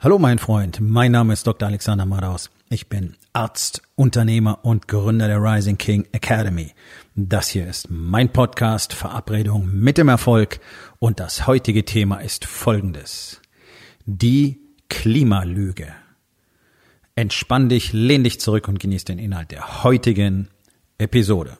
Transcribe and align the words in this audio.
Hallo 0.00 0.16
mein 0.20 0.38
Freund, 0.38 0.78
mein 0.80 1.10
Name 1.10 1.32
ist 1.32 1.44
Dr. 1.44 1.66
Alexander 1.66 2.06
Madaus. 2.06 2.50
Ich 2.70 2.88
bin 2.88 3.16
Arzt, 3.32 3.82
Unternehmer 3.96 4.60
und 4.64 4.86
Gründer 4.86 5.26
der 5.26 5.42
Rising 5.42 5.76
King 5.76 6.06
Academy. 6.12 6.70
Das 7.16 7.48
hier 7.48 7.66
ist 7.66 7.90
mein 7.90 8.32
Podcast 8.32 8.92
Verabredung 8.92 9.68
mit 9.72 9.98
dem 9.98 10.06
Erfolg 10.06 10.60
und 11.00 11.18
das 11.18 11.48
heutige 11.48 11.84
Thema 11.84 12.18
ist 12.20 12.44
folgendes. 12.44 13.42
Die 14.06 14.60
Klimalüge. 14.88 15.92
Entspann 17.16 17.68
dich, 17.68 17.92
lehn 17.92 18.22
dich 18.22 18.38
zurück 18.38 18.68
und 18.68 18.78
genieß 18.78 19.02
den 19.04 19.18
Inhalt 19.18 19.50
der 19.50 19.82
heutigen 19.82 20.46
Episode. 20.98 21.58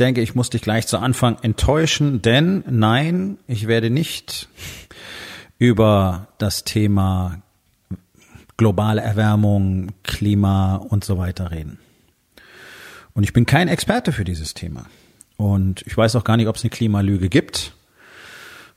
Denke, 0.00 0.22
ich 0.22 0.34
muss 0.34 0.50
dich 0.50 0.62
gleich 0.62 0.86
zu 0.86 0.98
Anfang 0.98 1.36
enttäuschen, 1.42 2.22
denn 2.22 2.64
nein, 2.68 3.38
ich 3.46 3.66
werde 3.66 3.90
nicht 3.90 4.48
über 5.58 6.28
das 6.38 6.64
Thema 6.64 7.42
globale 8.56 9.02
Erwärmung, 9.02 9.92
Klima 10.02 10.76
und 10.76 11.04
so 11.04 11.18
weiter 11.18 11.50
reden. 11.50 11.78
Und 13.14 13.24
ich 13.24 13.32
bin 13.32 13.46
kein 13.46 13.68
Experte 13.68 14.12
für 14.12 14.24
dieses 14.24 14.54
Thema. 14.54 14.86
Und 15.36 15.82
ich 15.86 15.96
weiß 15.96 16.16
auch 16.16 16.24
gar 16.24 16.36
nicht, 16.36 16.48
ob 16.48 16.56
es 16.56 16.62
eine 16.62 16.70
Klimalüge 16.70 17.28
gibt. 17.28 17.74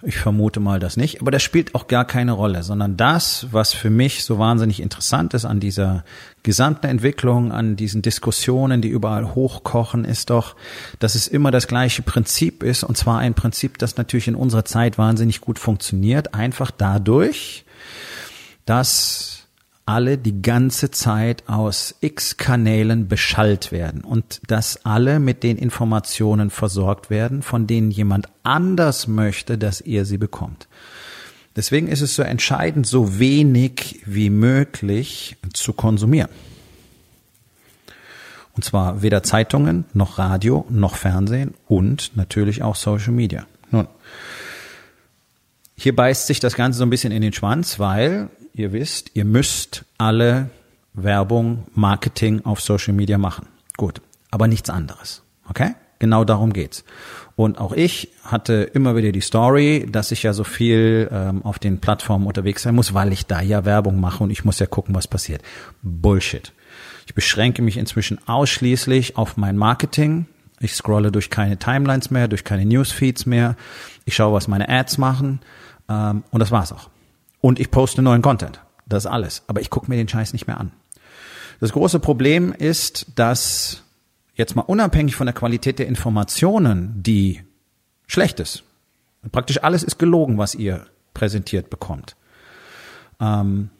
Ich 0.05 0.17
vermute 0.17 0.59
mal 0.59 0.79
das 0.79 0.97
nicht, 0.97 1.21
aber 1.21 1.31
das 1.31 1.43
spielt 1.43 1.75
auch 1.75 1.87
gar 1.87 2.03
keine 2.03 2.33
Rolle, 2.33 2.63
sondern 2.63 2.97
das, 2.97 3.47
was 3.51 3.73
für 3.73 3.89
mich 3.89 4.25
so 4.25 4.37
wahnsinnig 4.37 4.81
interessant 4.81 5.33
ist 5.33 5.45
an 5.45 5.61
dieser 5.61 6.03
gesamten 6.43 6.87
Entwicklung, 6.87 7.53
an 7.53 7.77
diesen 7.77 8.01
Diskussionen, 8.01 8.81
die 8.81 8.89
überall 8.89 9.33
hochkochen, 9.33 10.03
ist 10.03 10.29
doch, 10.29 10.57
dass 10.99 11.15
es 11.15 11.29
immer 11.29 11.51
das 11.51 11.67
gleiche 11.67 12.01
Prinzip 12.01 12.63
ist, 12.63 12.83
und 12.83 12.97
zwar 12.97 13.19
ein 13.19 13.33
Prinzip, 13.33 13.77
das 13.77 13.95
natürlich 13.95 14.27
in 14.27 14.35
unserer 14.35 14.65
Zeit 14.65 14.97
wahnsinnig 14.97 15.39
gut 15.39 15.57
funktioniert, 15.57 16.33
einfach 16.33 16.69
dadurch, 16.69 17.63
dass 18.65 19.42
alle 19.85 20.17
die 20.17 20.41
ganze 20.41 20.91
Zeit 20.91 21.43
aus 21.47 21.95
X 21.99 22.37
Kanälen 22.37 23.07
beschallt 23.07 23.71
werden 23.71 24.01
und 24.01 24.41
dass 24.47 24.85
alle 24.85 25.19
mit 25.19 25.43
den 25.43 25.57
Informationen 25.57 26.49
versorgt 26.49 27.09
werden, 27.09 27.41
von 27.41 27.67
denen 27.67 27.91
jemand 27.91 28.29
anders 28.43 29.07
möchte, 29.07 29.57
dass 29.57 29.81
ihr 29.81 30.05
sie 30.05 30.17
bekommt. 30.17 30.67
Deswegen 31.55 31.87
ist 31.87 32.01
es 32.01 32.15
so 32.15 32.23
entscheidend, 32.23 32.87
so 32.87 33.19
wenig 33.19 34.01
wie 34.05 34.29
möglich 34.29 35.37
zu 35.53 35.73
konsumieren. 35.73 36.29
Und 38.55 38.63
zwar 38.63 39.01
weder 39.01 39.23
Zeitungen, 39.23 39.85
noch 39.93 40.17
Radio, 40.17 40.65
noch 40.69 40.95
Fernsehen 40.95 41.53
und 41.67 42.15
natürlich 42.15 42.63
auch 42.63 42.75
Social 42.75 43.11
Media. 43.11 43.45
Nun, 43.71 43.87
hier 45.75 45.95
beißt 45.95 46.27
sich 46.27 46.39
das 46.39 46.55
Ganze 46.55 46.79
so 46.79 46.85
ein 46.85 46.89
bisschen 46.89 47.11
in 47.11 47.21
den 47.21 47.33
Schwanz, 47.33 47.79
weil 47.79 48.29
ihr 48.53 48.71
wisst, 48.71 49.11
ihr 49.13 49.25
müsst 49.25 49.85
alle 49.97 50.49
Werbung, 50.93 51.65
Marketing 51.73 52.45
auf 52.45 52.61
Social 52.61 52.93
Media 52.93 53.17
machen. 53.17 53.47
Gut, 53.77 54.01
aber 54.31 54.47
nichts 54.47 54.69
anderes. 54.69 55.23
Okay? 55.49 55.71
Genau 55.99 56.23
darum 56.23 56.53
geht's. 56.53 56.83
Und 57.35 57.57
auch 57.57 57.71
ich 57.71 58.09
hatte 58.23 58.69
immer 58.73 58.95
wieder 58.95 59.11
die 59.11 59.21
Story, 59.21 59.87
dass 59.89 60.11
ich 60.11 60.23
ja 60.23 60.33
so 60.33 60.43
viel 60.43 61.09
ähm, 61.11 61.43
auf 61.43 61.57
den 61.57 61.79
Plattformen 61.79 62.27
unterwegs 62.27 62.63
sein 62.63 62.75
muss, 62.75 62.93
weil 62.93 63.11
ich 63.11 63.25
da 63.25 63.41
ja 63.41 63.65
Werbung 63.65 63.99
mache 63.99 64.23
und 64.23 64.29
ich 64.29 64.45
muss 64.45 64.59
ja 64.59 64.67
gucken, 64.67 64.93
was 64.93 65.07
passiert. 65.07 65.41
Bullshit. 65.81 66.51
Ich 67.07 67.15
beschränke 67.15 67.61
mich 67.61 67.77
inzwischen 67.77 68.19
ausschließlich 68.27 69.17
auf 69.17 69.37
mein 69.37 69.57
Marketing. 69.57 70.27
Ich 70.59 70.75
scrolle 70.75 71.11
durch 71.11 71.29
keine 71.29 71.57
Timelines 71.57 72.11
mehr, 72.11 72.27
durch 72.27 72.43
keine 72.43 72.65
Newsfeeds 72.65 73.25
mehr. 73.25 73.55
Ich 74.05 74.15
schaue, 74.15 74.33
was 74.33 74.47
meine 74.47 74.69
Ads 74.69 74.97
machen. 74.99 75.39
Ähm, 75.89 76.23
und 76.31 76.39
das 76.39 76.51
war's 76.51 76.71
auch. 76.71 76.89
Und 77.43 77.59
ich 77.59 77.71
poste 77.71 78.01
neuen 78.01 78.21
Content. 78.21 78.61
Das 78.87 79.03
ist 79.03 79.11
alles. 79.11 79.43
Aber 79.47 79.59
ich 79.59 79.69
gucke 79.69 79.91
mir 79.91 79.97
den 79.97 80.07
Scheiß 80.07 80.31
nicht 80.31 80.47
mehr 80.47 80.61
an. 80.61 80.71
Das 81.59 81.73
große 81.73 81.99
Problem 81.99 82.53
ist, 82.53 83.07
dass 83.15 83.83
jetzt 84.33 84.55
mal 84.55 84.61
unabhängig 84.61 85.17
von 85.17 85.25
der 85.25 85.33
Qualität 85.33 85.77
der 85.77 85.87
Informationen, 85.87 87.03
die 87.03 87.41
schlecht 88.07 88.39
ist, 88.39 88.63
praktisch 89.33 89.61
alles 89.61 89.83
ist 89.83 89.99
gelogen, 89.99 90.37
was 90.37 90.55
ihr 90.55 90.85
präsentiert 91.13 91.69
bekommt, 91.69 92.15
ähm, 93.19 93.71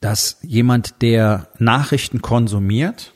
dass 0.00 0.38
jemand, 0.40 1.02
der 1.02 1.48
Nachrichten 1.58 2.22
konsumiert, 2.22 3.12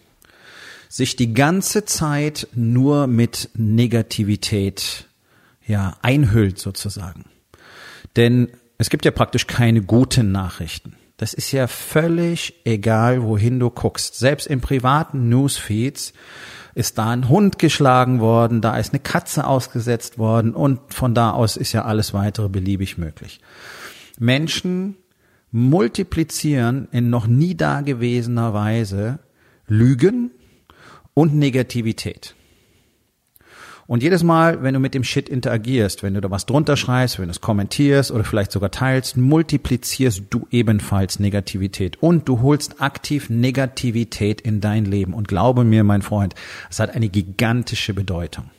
sich 0.91 1.17
die 1.17 1.33
ganze 1.33 1.87
Zeit 1.87 2.47
nur 2.55 3.07
mit 3.07 3.49
Negativität 3.55 5.07
ja 5.67 5.97
einhüllt 6.03 6.59
sozusagen. 6.59 7.25
Denn 8.17 8.51
es 8.79 8.91
gibt 8.91 9.05
ja 9.05 9.11
praktisch 9.11 9.47
keine 9.47 9.83
guten 9.83 10.33
Nachrichten. 10.33 10.97
Das 11.17 11.33
ist 11.33 11.51
ja 11.53 11.67
völlig 11.67 12.55
egal, 12.65 13.23
wohin 13.23 13.59
du 13.59 13.71
guckst. 13.71 14.19
Selbst 14.19 14.47
in 14.47 14.61
privaten 14.61 15.29
Newsfeeds 15.29 16.13
ist 16.75 16.99
da 16.99 17.09
ein 17.09 17.31
Hund 17.31 17.59
geschlagen 17.59 18.21
worden, 18.21 18.61
da 18.61 18.77
ist 18.77 18.93
eine 18.93 19.01
Katze 19.01 19.47
ausgesetzt 19.47 20.19
worden 20.19 20.55
und 20.55 20.93
von 20.93 21.15
da 21.15 21.31
aus 21.31 21.57
ist 21.57 21.73
ja 21.73 21.87
alles 21.87 22.13
weitere 22.13 22.51
beliebig 22.51 22.99
möglich. 22.99 23.41
Menschen 24.19 24.97
multiplizieren 25.51 26.87
in 26.93 27.09
noch 27.09 27.27
nie 27.27 27.55
dagewesener 27.55 28.53
Weise 28.53 29.21
Lügen 29.67 30.33
und 31.15 31.35
Negativität. 31.35 32.35
Und 33.87 34.03
jedes 34.03 34.25
Mal, 34.25 34.63
wenn 34.63 34.75
du 34.75 34.81
mit 34.81 34.95
dem 34.95 35.05
Shit 35.05 35.29
interagierst, 35.29 36.03
wenn 36.03 36.15
du 36.15 36.21
da 36.21 36.31
was 36.31 36.47
drunter 36.47 36.77
schreibst, 36.77 37.19
wenn 37.19 37.27
du 37.27 37.31
es 37.31 37.41
kommentierst 37.41 38.11
oder 38.11 38.25
vielleicht 38.25 38.51
sogar 38.51 38.73
teilst, 38.73 39.17
multiplizierst 39.17 40.25
du 40.31 40.49
ebenfalls 40.51 41.21
Negativität 41.21 42.03
und 42.03 42.29
du 42.29 42.43
holst 42.43 42.81
aktiv 42.81 43.31
Negativität 43.31 44.41
in 44.41 44.61
dein 44.61 44.85
Leben. 44.85 45.15
Und 45.15 45.29
glaube 45.29 45.63
mir, 45.63 45.85
mein 45.85 46.03
Freund, 46.03 46.35
es 46.69 46.81
hat 46.81 46.95
eine 46.95 47.09
gigantische 47.09 47.95
Bedeutung. 47.95 48.51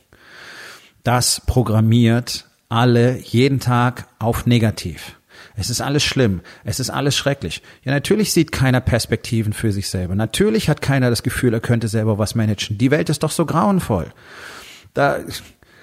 Das 1.04 1.42
programmiert 1.46 2.46
alle 2.70 3.18
jeden 3.18 3.60
Tag 3.60 4.08
auf 4.18 4.46
negativ. 4.46 5.16
Es 5.56 5.70
ist 5.70 5.80
alles 5.80 6.04
schlimm. 6.04 6.40
Es 6.64 6.80
ist 6.80 6.90
alles 6.90 7.16
schrecklich. 7.16 7.62
Ja, 7.84 7.92
natürlich 7.92 8.32
sieht 8.32 8.52
keiner 8.52 8.80
Perspektiven 8.80 9.52
für 9.52 9.72
sich 9.72 9.88
selber. 9.88 10.14
Natürlich 10.14 10.68
hat 10.68 10.82
keiner 10.82 11.10
das 11.10 11.22
Gefühl, 11.22 11.52
er 11.52 11.60
könnte 11.60 11.88
selber 11.88 12.18
was 12.18 12.34
managen. 12.34 12.78
Die 12.78 12.90
Welt 12.90 13.08
ist 13.08 13.22
doch 13.22 13.30
so 13.30 13.44
grauenvoll. 13.44 14.06
Da 14.94 15.18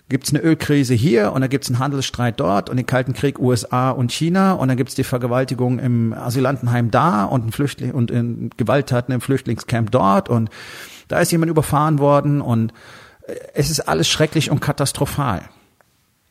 gibt's 0.09 0.29
eine 0.29 0.43
Ölkrise 0.43 0.93
hier 0.93 1.31
und 1.31 1.41
da 1.41 1.47
gibt's 1.47 1.67
einen 1.69 1.79
Handelsstreit 1.79 2.39
dort 2.39 2.69
und 2.69 2.77
den 2.77 2.85
Kalten 2.85 3.13
Krieg 3.13 3.39
USA 3.39 3.89
und 3.89 4.11
China 4.11 4.53
und 4.53 4.67
dann 4.67 4.77
gibt's 4.77 4.95
die 4.95 5.03
Vergewaltigung 5.03 5.79
im 5.79 6.13
Asylantenheim 6.13 6.91
da 6.91 7.25
und 7.25 7.47
ein 7.47 7.51
Flüchtling 7.51 7.91
und 7.91 8.11
in 8.11 8.51
Gewalttaten 8.55 9.13
im 9.13 9.21
Flüchtlingscamp 9.21 9.89
dort 9.91 10.29
und 10.29 10.49
da 11.07 11.19
ist 11.19 11.31
jemand 11.31 11.49
überfahren 11.49 11.99
worden 11.99 12.41
und 12.41 12.71
äh, 13.27 13.33
es 13.53 13.69
ist 13.71 13.81
alles 13.81 14.07
schrecklich 14.07 14.51
und 14.51 14.59
katastrophal. 14.59 15.49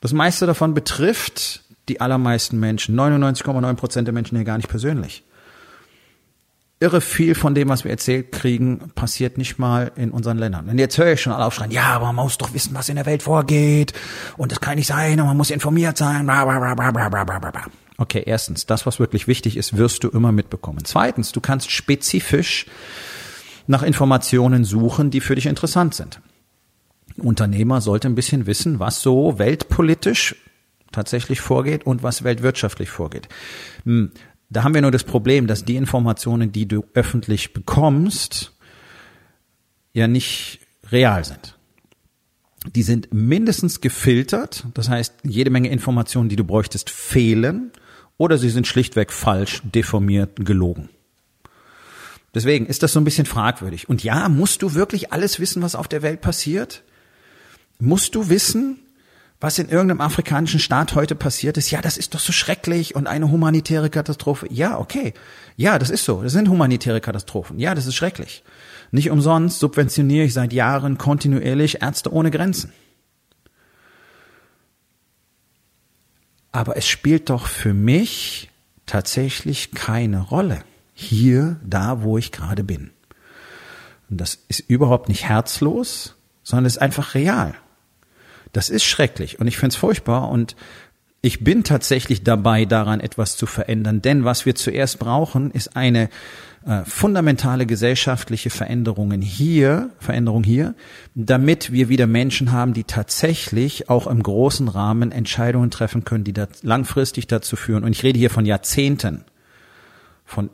Das 0.00 0.12
meiste 0.12 0.46
davon 0.46 0.74
betrifft 0.74 1.64
die 1.88 2.00
allermeisten 2.00 2.60
Menschen, 2.60 2.98
99,9 2.98 3.74
Prozent 3.74 4.06
der 4.06 4.14
Menschen 4.14 4.36
hier 4.36 4.44
gar 4.44 4.56
nicht 4.56 4.68
persönlich 4.68 5.24
irre 6.80 7.00
viel 7.00 7.34
von 7.34 7.54
dem, 7.54 7.68
was 7.68 7.84
wir 7.84 7.90
erzählt 7.90 8.32
kriegen, 8.32 8.90
passiert 8.94 9.38
nicht 9.38 9.58
mal 9.58 9.92
in 9.96 10.10
unseren 10.10 10.38
Ländern. 10.38 10.68
Und 10.68 10.78
jetzt 10.78 10.98
höre 10.98 11.12
ich 11.12 11.20
schon 11.20 11.32
alle 11.32 11.46
aufschreien, 11.46 11.70
ja, 11.70 11.84
aber 11.84 12.12
man 12.12 12.24
muss 12.24 12.38
doch 12.38 12.52
wissen, 12.52 12.74
was 12.74 12.88
in 12.88 12.96
der 12.96 13.06
Welt 13.06 13.22
vorgeht. 13.22 13.92
Und 14.36 14.52
das 14.52 14.60
kann 14.60 14.76
nicht 14.76 14.88
sein 14.88 15.20
und 15.20 15.26
man 15.26 15.36
muss 15.36 15.50
informiert 15.50 15.96
sein. 15.96 16.26
Okay, 17.96 18.22
erstens, 18.26 18.66
das, 18.66 18.86
was 18.86 18.98
wirklich 18.98 19.28
wichtig 19.28 19.56
ist, 19.56 19.76
wirst 19.76 20.02
du 20.02 20.08
immer 20.08 20.32
mitbekommen. 20.32 20.80
Zweitens, 20.84 21.32
du 21.32 21.40
kannst 21.40 21.70
spezifisch 21.70 22.66
nach 23.66 23.82
Informationen 23.82 24.64
suchen, 24.64 25.10
die 25.10 25.20
für 25.20 25.36
dich 25.36 25.46
interessant 25.46 25.94
sind. 25.94 26.20
Unternehmer 27.16 27.80
sollte 27.80 28.08
ein 28.08 28.16
bisschen 28.16 28.46
wissen, 28.46 28.80
was 28.80 29.00
so 29.00 29.38
weltpolitisch 29.38 30.34
tatsächlich 30.90 31.40
vorgeht 31.40 31.86
und 31.86 32.02
was 32.02 32.24
weltwirtschaftlich 32.24 32.90
vorgeht. 32.90 33.28
Da 34.54 34.62
haben 34.62 34.72
wir 34.72 34.82
nur 34.82 34.92
das 34.92 35.02
Problem, 35.02 35.48
dass 35.48 35.64
die 35.64 35.74
Informationen, 35.74 36.52
die 36.52 36.66
du 36.66 36.84
öffentlich 36.94 37.52
bekommst, 37.52 38.52
ja 39.92 40.06
nicht 40.06 40.60
real 40.92 41.24
sind. 41.24 41.58
Die 42.72 42.84
sind 42.84 43.12
mindestens 43.12 43.80
gefiltert, 43.80 44.64
das 44.72 44.88
heißt, 44.88 45.12
jede 45.24 45.50
Menge 45.50 45.70
Informationen, 45.70 46.28
die 46.28 46.36
du 46.36 46.44
bräuchtest, 46.44 46.88
fehlen 46.88 47.72
oder 48.16 48.38
sie 48.38 48.48
sind 48.48 48.68
schlichtweg 48.68 49.12
falsch, 49.12 49.60
deformiert, 49.64 50.36
gelogen. 50.36 50.88
Deswegen 52.32 52.66
ist 52.66 52.84
das 52.84 52.92
so 52.92 53.00
ein 53.00 53.04
bisschen 53.04 53.26
fragwürdig. 53.26 53.88
Und 53.88 54.04
ja, 54.04 54.28
musst 54.28 54.62
du 54.62 54.74
wirklich 54.74 55.12
alles 55.12 55.40
wissen, 55.40 55.62
was 55.62 55.74
auf 55.74 55.88
der 55.88 56.02
Welt 56.02 56.20
passiert? 56.20 56.84
Musst 57.80 58.14
du 58.14 58.28
wissen, 58.28 58.78
was 59.44 59.58
in 59.58 59.68
irgendeinem 59.68 60.00
afrikanischen 60.00 60.58
Staat 60.58 60.94
heute 60.94 61.14
passiert 61.14 61.58
ist, 61.58 61.70
ja, 61.70 61.82
das 61.82 61.98
ist 61.98 62.14
doch 62.14 62.18
so 62.18 62.32
schrecklich 62.32 62.94
und 62.94 63.06
eine 63.06 63.30
humanitäre 63.30 63.90
Katastrophe. 63.90 64.46
Ja, 64.50 64.78
okay. 64.78 65.12
Ja, 65.56 65.78
das 65.78 65.90
ist 65.90 66.06
so. 66.06 66.22
Das 66.22 66.32
sind 66.32 66.48
humanitäre 66.48 67.02
Katastrophen. 67.02 67.58
Ja, 67.58 67.74
das 67.74 67.84
ist 67.84 67.94
schrecklich. 67.94 68.42
Nicht 68.90 69.10
umsonst 69.10 69.60
subventioniere 69.60 70.24
ich 70.24 70.32
seit 70.32 70.54
Jahren 70.54 70.96
kontinuierlich 70.96 71.82
Ärzte 71.82 72.10
ohne 72.10 72.30
Grenzen. 72.30 72.72
Aber 76.50 76.78
es 76.78 76.88
spielt 76.88 77.28
doch 77.28 77.46
für 77.46 77.74
mich 77.74 78.48
tatsächlich 78.86 79.72
keine 79.72 80.22
Rolle. 80.22 80.60
Hier, 80.94 81.60
da, 81.62 82.02
wo 82.02 82.16
ich 82.16 82.32
gerade 82.32 82.64
bin. 82.64 82.92
Und 84.08 84.22
das 84.22 84.38
ist 84.48 84.60
überhaupt 84.60 85.10
nicht 85.10 85.28
herzlos, 85.28 86.14
sondern 86.42 86.64
es 86.64 86.76
ist 86.76 86.82
einfach 86.82 87.12
real. 87.12 87.54
Das 88.54 88.70
ist 88.70 88.84
schrecklich 88.84 89.40
und 89.40 89.48
ich 89.48 89.58
finde 89.58 89.74
es 89.74 89.76
furchtbar 89.76 90.30
und 90.30 90.56
ich 91.20 91.42
bin 91.42 91.64
tatsächlich 91.64 92.22
dabei, 92.22 92.66
daran 92.66 93.00
etwas 93.00 93.36
zu 93.36 93.46
verändern. 93.46 94.02
Denn 94.02 94.24
was 94.24 94.46
wir 94.46 94.54
zuerst 94.54 94.98
brauchen, 94.98 95.50
ist 95.50 95.74
eine 95.74 96.10
äh, 96.66 96.84
fundamentale 96.84 97.64
gesellschaftliche 97.66 98.50
Veränderungen 98.50 99.22
hier, 99.22 99.90
Veränderung 99.98 100.44
hier, 100.44 100.74
damit 101.14 101.72
wir 101.72 101.88
wieder 101.88 102.06
Menschen 102.06 102.52
haben, 102.52 102.74
die 102.74 102.84
tatsächlich 102.84 103.88
auch 103.88 104.06
im 104.06 104.22
großen 104.22 104.68
Rahmen 104.68 105.12
Entscheidungen 105.12 105.70
treffen 105.70 106.04
können, 106.04 106.24
die 106.24 106.34
da 106.34 106.46
langfristig 106.62 107.26
dazu 107.26 107.56
führen. 107.56 107.84
Und 107.84 107.92
ich 107.92 108.02
rede 108.02 108.18
hier 108.18 108.30
von 108.30 108.46
Jahrzehnten, 108.46 109.24
von 110.24 110.50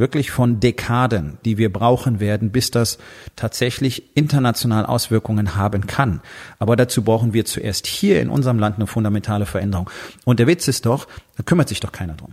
wirklich 0.00 0.32
von 0.32 0.58
Dekaden, 0.58 1.38
die 1.44 1.58
wir 1.58 1.72
brauchen 1.72 2.18
werden, 2.18 2.50
bis 2.50 2.72
das 2.72 2.98
tatsächlich 3.36 4.16
international 4.16 4.84
Auswirkungen 4.84 5.54
haben 5.54 5.86
kann. 5.86 6.20
Aber 6.58 6.74
dazu 6.74 7.02
brauchen 7.02 7.32
wir 7.32 7.44
zuerst 7.44 7.86
hier 7.86 8.20
in 8.20 8.28
unserem 8.28 8.58
Land 8.58 8.76
eine 8.76 8.88
fundamentale 8.88 9.46
Veränderung. 9.46 9.88
Und 10.24 10.40
der 10.40 10.48
Witz 10.48 10.66
ist 10.66 10.86
doch, 10.86 11.06
da 11.36 11.44
kümmert 11.44 11.68
sich 11.68 11.80
doch 11.80 11.92
keiner 11.92 12.14
drum. 12.14 12.32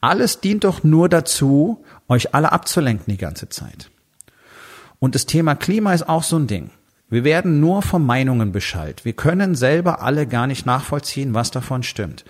Alles 0.00 0.40
dient 0.40 0.64
doch 0.64 0.84
nur 0.84 1.08
dazu, 1.08 1.82
euch 2.08 2.34
alle 2.34 2.52
abzulenken 2.52 3.10
die 3.10 3.16
ganze 3.16 3.48
Zeit. 3.48 3.90
Und 4.98 5.14
das 5.14 5.26
Thema 5.26 5.54
Klima 5.54 5.94
ist 5.94 6.08
auch 6.08 6.22
so 6.22 6.36
ein 6.36 6.46
Ding. 6.46 6.70
Wir 7.08 7.22
werden 7.22 7.60
nur 7.60 7.82
von 7.82 8.04
Meinungen 8.04 8.50
beschallt. 8.50 9.04
Wir 9.04 9.12
können 9.12 9.54
selber 9.54 10.02
alle 10.02 10.26
gar 10.26 10.48
nicht 10.48 10.66
nachvollziehen, 10.66 11.34
was 11.34 11.52
davon 11.52 11.84
stimmt. 11.84 12.24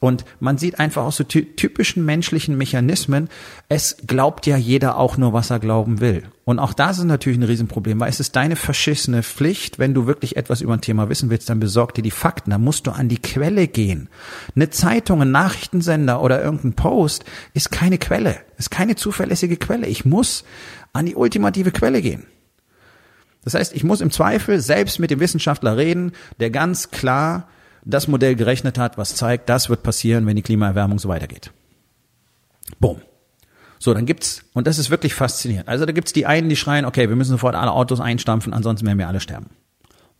Und 0.00 0.24
man 0.38 0.58
sieht 0.58 0.78
einfach 0.78 1.02
aus 1.02 1.16
so 1.16 1.24
typischen 1.24 2.04
menschlichen 2.04 2.56
Mechanismen, 2.56 3.28
es 3.68 3.96
glaubt 4.06 4.46
ja 4.46 4.56
jeder 4.56 4.96
auch 4.96 5.16
nur, 5.16 5.32
was 5.32 5.50
er 5.50 5.58
glauben 5.58 6.00
will. 6.00 6.24
Und 6.44 6.60
auch 6.60 6.72
das 6.72 6.98
ist 6.98 7.04
natürlich 7.04 7.38
ein 7.38 7.44
Riesenproblem, 7.44 7.98
weil 7.98 8.08
es 8.08 8.20
ist 8.20 8.36
deine 8.36 8.56
verschissene 8.56 9.22
Pflicht, 9.22 9.78
wenn 9.78 9.94
du 9.94 10.06
wirklich 10.06 10.36
etwas 10.36 10.60
über 10.60 10.74
ein 10.74 10.80
Thema 10.80 11.08
wissen 11.08 11.30
willst, 11.30 11.50
dann 11.50 11.60
besorg 11.60 11.94
dir 11.94 12.02
die 12.02 12.12
Fakten, 12.12 12.50
dann 12.50 12.62
musst 12.62 12.86
du 12.86 12.92
an 12.92 13.08
die 13.08 13.18
Quelle 13.18 13.66
gehen. 13.66 14.08
Eine 14.54 14.70
Zeitung, 14.70 15.20
ein 15.20 15.32
Nachrichtensender 15.32 16.22
oder 16.22 16.42
irgendein 16.42 16.74
Post 16.74 17.24
ist 17.52 17.72
keine 17.72 17.98
Quelle, 17.98 18.36
ist 18.56 18.70
keine 18.70 18.94
zuverlässige 18.94 19.56
Quelle. 19.56 19.88
Ich 19.88 20.04
muss 20.04 20.44
an 20.92 21.06
die 21.06 21.16
ultimative 21.16 21.72
Quelle 21.72 22.02
gehen. 22.02 22.26
Das 23.44 23.54
heißt, 23.54 23.74
ich 23.74 23.84
muss 23.84 24.00
im 24.00 24.10
Zweifel 24.10 24.60
selbst 24.60 24.98
mit 24.98 25.10
dem 25.10 25.20
Wissenschaftler 25.20 25.76
reden, 25.76 26.12
der 26.38 26.50
ganz 26.50 26.90
klar 26.90 27.48
das 27.88 28.06
Modell 28.06 28.36
gerechnet 28.36 28.78
hat, 28.78 28.98
was 28.98 29.16
zeigt, 29.16 29.48
das 29.48 29.70
wird 29.70 29.82
passieren, 29.82 30.26
wenn 30.26 30.36
die 30.36 30.42
Klimaerwärmung 30.42 30.98
so 30.98 31.08
weitergeht. 31.08 31.50
Boom. 32.78 33.00
So, 33.78 33.94
dann 33.94 34.06
gibt's, 34.06 34.44
und 34.52 34.66
das 34.66 34.78
ist 34.78 34.90
wirklich 34.90 35.14
faszinierend. 35.14 35.68
Also 35.68 35.86
da 35.86 35.92
gibt's 35.92 36.12
die 36.12 36.26
einen, 36.26 36.48
die 36.48 36.56
schreien, 36.56 36.84
okay, 36.84 37.08
wir 37.08 37.16
müssen 37.16 37.30
sofort 37.30 37.54
alle 37.54 37.72
Autos 37.72 38.00
einstampfen, 38.00 38.52
ansonsten 38.52 38.86
werden 38.86 38.98
wir 38.98 39.08
alle 39.08 39.20
sterben. 39.20 39.50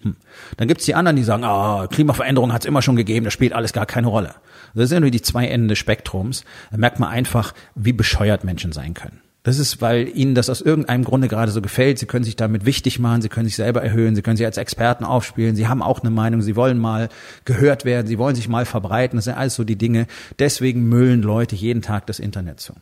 Hm. 0.01 0.17
Dann 0.57 0.69
gibt's 0.69 0.87
die 0.87 0.95
anderen, 0.95 1.17
die 1.17 1.25
sagen, 1.25 1.45
ah, 1.45 1.83
oh, 1.83 1.89
Klimaveränderung 1.89 2.53
hat's 2.53 2.65
immer 2.65 2.83
schon 2.83 2.97
gegeben, 2.97 3.25
das 3.25 3.35
spielt 3.35 3.53
alles 3.53 3.73
gar 3.73 3.85
keine 3.85 4.07
Rolle. 4.07 4.35
Das 4.75 4.89
sind 4.89 5.01
nur 5.01 5.11
die 5.11 5.23
zwei 5.23 5.47
Enden 5.49 5.69
des 5.69 5.79
Spektrums. 5.79 6.45
Da 6.71 6.79
merkt 6.79 7.01
man 7.01 7.11
einfach, 7.11 7.53
wie 7.75 7.93
bescheuert 7.93 8.45
Menschen 8.45 8.73
sein 8.73 8.95
können. 8.95 9.21
Das 9.45 9.59
ist, 9.59 9.81
weil 9.81 10.09
ihnen 10.15 10.35
das 10.35 10.51
aus 10.51 10.61
irgendeinem 10.61 11.05
Grunde 11.05 11.29
gerade 11.29 11.53
so 11.53 11.63
gefällt. 11.63 11.99
Sie 11.99 12.07
können 12.07 12.25
sich 12.25 12.37
damit 12.37 12.67
wichtig 12.67 12.99
machen, 12.99 13.23
sie 13.23 13.29
können 13.29 13.47
sich 13.47 13.57
selber 13.57 13.83
erhöhen, 13.83 14.15
sie 14.15 14.23
können 14.23 14.37
sich 14.37 14.45
als 14.45 14.59
Experten 14.59 15.05
aufspielen, 15.05 15.57
sie 15.57 15.69
haben 15.69 15.81
auch 15.81 16.01
eine 16.01 16.11
Meinung, 16.11 16.43
sie 16.43 16.57
wollen 16.57 16.79
mal 16.79 17.09
gehört 17.45 17.85
werden, 17.85 18.07
sie 18.07 18.19
wollen 18.19 18.35
sich 18.35 18.49
mal 18.49 18.67
verbreiten. 18.67 19.17
Das 19.17 19.25
sind 19.25 19.37
alles 19.37 19.55
so 19.55 19.65
die 19.65 19.77
Dinge. 19.77 20.07
Deswegen 20.39 20.89
müllen 20.89 21.23
Leute 21.23 21.55
jeden 21.57 21.83
Tag 21.83 22.07
das 22.07 22.19
Internet 22.19 22.61
zu. 22.61 22.75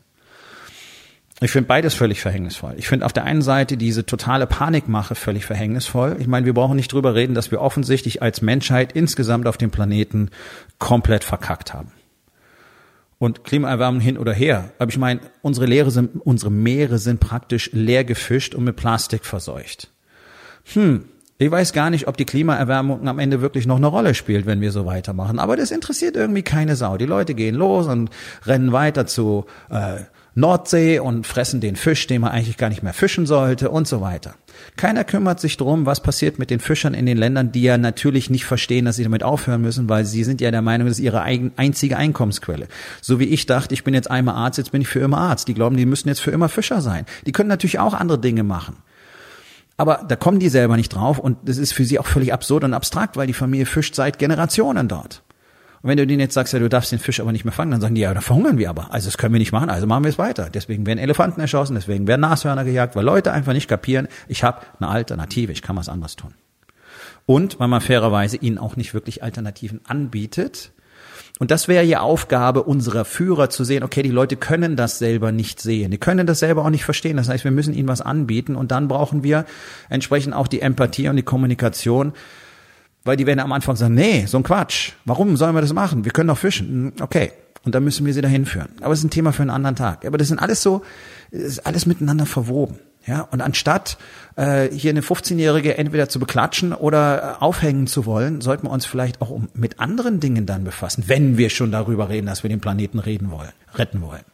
Ich 1.43 1.50
finde 1.50 1.69
beides 1.69 1.93
völlig 1.93 2.23
verhängnisvoll. 2.23 2.75
Ich 2.79 2.88
finde 2.88 3.05
auf 3.05 3.12
der 3.12 3.25
einen 3.25 3.43
Seite 3.43 3.76
diese 3.76 4.06
totale 4.06 4.47
Panikmache 4.47 5.14
völlig 5.14 5.44
verhängnisvoll. 5.44 6.17
Ich 6.19 6.26
meine, 6.26 6.47
wir 6.47 6.55
brauchen 6.55 6.76
nicht 6.76 6.91
drüber 6.91 7.14
reden, 7.14 7.35
dass 7.35 7.50
wir 7.50 7.61
offensichtlich 7.61 8.23
als 8.23 8.41
Menschheit 8.41 8.93
insgesamt 8.93 9.47
auf 9.47 9.59
dem 9.59 9.70
Planeten 9.70 10.31
komplett 10.79 11.25
verkackt 11.25 11.75
haben 11.75 11.93
und 13.19 13.45
Klimaerwärmung 13.45 14.01
hin 14.01 14.19
oder 14.19 14.33
her. 14.33 14.73
Aber 14.79 14.91
ich 14.91 14.99
meine, 14.99 15.21
unsere, 15.43 15.67
Leere 15.67 15.91
sind, 15.91 16.21
unsere 16.25 16.51
Meere 16.51 16.99
sind 16.99 17.21
praktisch 17.21 17.71
leer 17.73 18.05
gefischt 18.05 18.55
und 18.55 18.65
mit 18.65 18.77
Plastik 18.77 19.25
verseucht. 19.25 19.91
Hm, 20.75 21.05
ich 21.39 21.51
weiß 21.51 21.73
gar 21.73 21.91
nicht, 21.91 22.09
ob 22.09 22.17
die 22.17 22.25
Klimaerwärmung 22.25 23.07
am 23.07 23.19
Ende 23.19 23.43
wirklich 23.43 23.67
noch 23.67 23.77
eine 23.77 23.87
Rolle 23.87 24.15
spielt, 24.15 24.47
wenn 24.47 24.61
wir 24.61 24.73
so 24.73 24.87
weitermachen. 24.87 25.39
Aber 25.39 25.57
das 25.57 25.71
interessiert 25.71 26.17
irgendwie 26.17 26.43
keine 26.43 26.77
Sau. 26.77 26.97
Die 26.97 27.07
Leute 27.07 27.35
gehen 27.35 27.55
los 27.55 27.87
und 27.87 28.11
rennen 28.45 28.73
weiter 28.73 29.07
zu 29.07 29.45
äh, 29.71 30.01
Nordsee 30.38 30.99
und 30.99 31.27
fressen 31.27 31.62
den 31.62 31.77
Fisch, 31.77 32.06
den 32.06 32.21
man 32.21 32.31
eigentlich 32.31 32.59
gar 32.59 32.69
nicht 32.69 32.83
mehr 32.83 32.93
fischen 32.93 33.25
sollte 33.25 33.71
und 33.71 33.88
so 33.88 34.03
weiter. 34.03 34.35
Keiner 34.77 35.03
kümmert 35.03 35.41
sich 35.41 35.56
drum, 35.56 35.87
was 35.87 36.00
passiert 36.00 36.38
mit 36.38 36.50
den 36.50 36.61
Fischern 36.61 36.93
in 36.93 37.06
den 37.06 37.17
Ländern, 37.17 37.53
die 37.53 37.62
ja 37.62 37.79
natürlich 37.79 38.29
nicht 38.29 38.44
verstehen, 38.44 38.85
dass 38.85 38.97
sie 38.97 39.03
damit 39.03 39.23
aufhören 39.23 39.62
müssen, 39.62 39.88
weil 39.88 40.05
sie 40.05 40.25
sind 40.25 40.43
ja 40.43 40.50
der 40.50 40.61
Meinung, 40.61 40.88
das 40.88 40.99
ist 40.99 41.05
ihre 41.05 41.23
einzige 41.23 41.97
Einkommensquelle. 41.97 42.69
So 43.00 43.19
wie 43.19 43.25
ich 43.25 43.47
dachte, 43.47 43.73
ich 43.73 43.83
bin 43.83 43.94
jetzt 43.94 44.11
einmal 44.11 44.35
Arzt, 44.35 44.59
jetzt 44.59 44.73
bin 44.73 44.83
ich 44.83 44.88
für 44.88 45.00
immer 45.00 45.19
Arzt. 45.19 45.49
Die 45.49 45.55
glauben, 45.55 45.79
die 45.79 45.87
müssen 45.87 46.09
jetzt 46.09 46.21
für 46.21 46.33
immer 46.33 46.50
Fischer 46.50 46.83
sein. 46.83 47.06
Die 47.25 47.33
können 47.33 47.49
natürlich 47.49 47.79
auch 47.79 47.94
andere 47.94 48.21
Dinge 48.21 48.43
machen. 48.43 48.77
Aber 49.79 50.05
da 50.06 50.17
kommen 50.17 50.38
die 50.38 50.50
selber 50.50 50.77
nicht 50.77 50.91
drauf 50.91 51.19
und 51.19 51.38
das 51.44 51.56
ist 51.56 51.73
für 51.73 51.85
sie 51.87 51.99
auch 51.99 52.06
völlig 52.06 52.35
absurd 52.35 52.65
und 52.65 52.75
abstrakt, 52.75 53.17
weil 53.17 53.27
die 53.27 53.33
Familie 53.33 53.65
fischt 53.65 53.94
seit 53.94 54.19
Generationen 54.19 54.87
dort. 54.87 55.23
Und 55.87 55.91
wenn 55.91 55.99
du 55.99 56.06
denen 56.09 56.19
jetzt 56.19 56.35
sagst, 56.35 56.53
ja, 56.53 56.59
du 56.59 56.69
darfst 56.69 56.91
den 56.91 56.99
Fisch 56.99 57.21
aber 57.21 57.31
nicht 57.31 57.44
mehr 57.44 57.53
fangen, 57.53 57.71
dann 57.71 57.81
sagen 57.81 57.94
die, 57.94 58.00
ja, 58.00 58.12
dann 58.12 58.21
verhungern 58.21 58.59
wir 58.59 58.69
aber. 58.71 58.93
Also 58.93 59.06
das 59.06 59.19
können 59.19 59.33
wir 59.33 59.38
nicht 59.38 59.53
machen, 59.53 59.71
also 59.71 59.87
machen 59.87 60.03
wir 60.03 60.09
es 60.09 60.19
weiter. 60.19 60.50
Deswegen 60.53 60.85
werden 60.85 60.99
Elefanten 60.99 61.41
erschossen, 61.41 61.77
deswegen 61.77 62.09
werden 62.09 62.23
Nashörner 62.23 62.65
gejagt, 62.65 62.97
weil 62.97 63.05
Leute 63.05 63.33
einfach 63.33 63.53
nicht 63.53 63.69
kapieren, 63.69 64.09
ich 64.27 64.43
habe 64.43 64.62
eine 64.81 64.88
Alternative, 64.88 65.53
ich 65.53 65.62
kann 65.62 65.77
was 65.77 65.88
anderes 65.88 66.17
tun. 66.17 66.35
Und 67.25 67.61
weil 67.61 67.69
man 67.69 67.81
fairerweise 67.81 68.37
ihnen 68.37 68.59
auch 68.59 68.75
nicht 68.75 68.94
wirklich 68.94 69.23
Alternativen 69.23 69.81
anbietet. 69.87 70.73
Und 71.38 71.53
das 71.53 71.69
wäre 71.69 71.85
ja 71.85 72.00
Aufgabe 72.00 72.65
unserer 72.65 73.05
Führer 73.05 73.49
zu 73.49 73.62
sehen, 73.62 73.85
okay, 73.85 74.03
die 74.03 74.11
Leute 74.11 74.35
können 74.35 74.75
das 74.75 74.99
selber 74.99 75.31
nicht 75.31 75.61
sehen. 75.61 75.93
Die 75.93 75.99
können 75.99 76.27
das 76.27 76.41
selber 76.41 76.65
auch 76.65 76.71
nicht 76.71 76.85
verstehen. 76.85 77.17
Das 77.17 77.29
heißt, 77.29 77.44
wir 77.44 77.53
müssen 77.53 77.75
ihnen 77.75 77.87
was 77.87 78.00
anbieten 78.00 78.56
und 78.56 78.73
dann 78.73 78.88
brauchen 78.88 79.23
wir 79.23 79.45
entsprechend 79.88 80.35
auch 80.35 80.49
die 80.49 80.62
Empathie 80.62 81.09
und 81.09 81.14
die 81.14 81.23
Kommunikation, 81.23 82.12
weil 83.07 83.17
die 83.17 83.27
werden 83.27 83.41
am 83.41 83.53
Anfang 83.53 83.77
sagen, 83.77 83.95
nee, 83.95 84.27
so 84.27 84.37
ein 84.37 84.43
Quatsch. 84.43 84.93
Warum 85.05 85.37
sollen 85.37 85.55
wir 85.55 85.61
das 85.61 85.73
machen? 85.73 86.05
Wir 86.05 86.13
können 86.13 86.29
doch 86.29 86.39
fischen. 86.39 86.69
Hm, 86.69 86.93
okay. 87.01 87.33
Und 87.65 87.75
dann 87.75 87.83
müssen 87.83 88.07
wir 88.07 88.15
sie 88.15 88.21
dahin 88.21 88.47
führen. 88.47 88.69
Aber 88.81 88.93
es 88.93 89.01
ist 89.01 89.05
ein 89.05 89.11
Thema 89.11 89.33
für 89.33 89.43
einen 89.43 89.51
anderen 89.51 89.77
Tag. 89.77 90.05
Aber 90.05 90.19
das 90.19 90.29
sind 90.29 90.39
alles 90.39 90.63
so, 90.63 90.83
ist 91.31 91.67
alles 91.67 91.87
miteinander 91.87 92.27
verwoben. 92.27 92.79
Ja, 93.07 93.21
und 93.21 93.41
anstatt 93.41 93.99
äh, 94.35 94.69
hier 94.69 94.91
eine 94.91 95.01
15-Jährige 95.01 95.79
entweder 95.79 96.09
zu 96.09 96.19
beklatschen 96.19 96.73
oder 96.73 97.37
äh, 97.41 97.43
aufhängen 97.43 97.87
zu 97.87 98.05
wollen, 98.05 98.41
sollten 98.41 98.67
wir 98.67 98.71
uns 98.71 98.85
vielleicht 98.85 99.21
auch 99.21 99.41
mit 99.55 99.79
anderen 99.79 100.19
Dingen 100.19 100.45
dann 100.45 100.65
befassen, 100.65 101.05
wenn 101.07 101.39
wir 101.39 101.51
schon 101.51 101.71
darüber 101.71 102.09
reden, 102.09 102.27
dass 102.27 102.43
wir 102.43 102.51
den 102.51 102.61
Planeten 102.61 102.99
reden 102.99 103.31
wollen, 103.31 103.53
retten 103.75 104.03
wollen. 104.03 104.25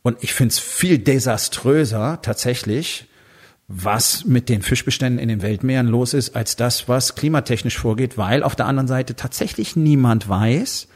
Und 0.00 0.22
ich 0.22 0.32
finde 0.32 0.52
es 0.52 0.58
viel 0.58 0.98
desaströser 0.98 2.20
tatsächlich, 2.22 3.08
was 3.68 4.24
mit 4.24 4.48
den 4.48 4.62
Fischbeständen 4.62 5.18
in 5.18 5.28
den 5.28 5.42
Weltmeeren 5.42 5.88
los 5.88 6.12
ist, 6.12 6.36
als 6.36 6.56
das, 6.56 6.88
was 6.88 7.14
klimatechnisch 7.14 7.78
vorgeht, 7.78 8.18
weil 8.18 8.42
auf 8.42 8.56
der 8.56 8.66
anderen 8.66 8.88
Seite 8.88 9.16
tatsächlich 9.16 9.74
niemand 9.74 10.28
weiß, 10.28 10.88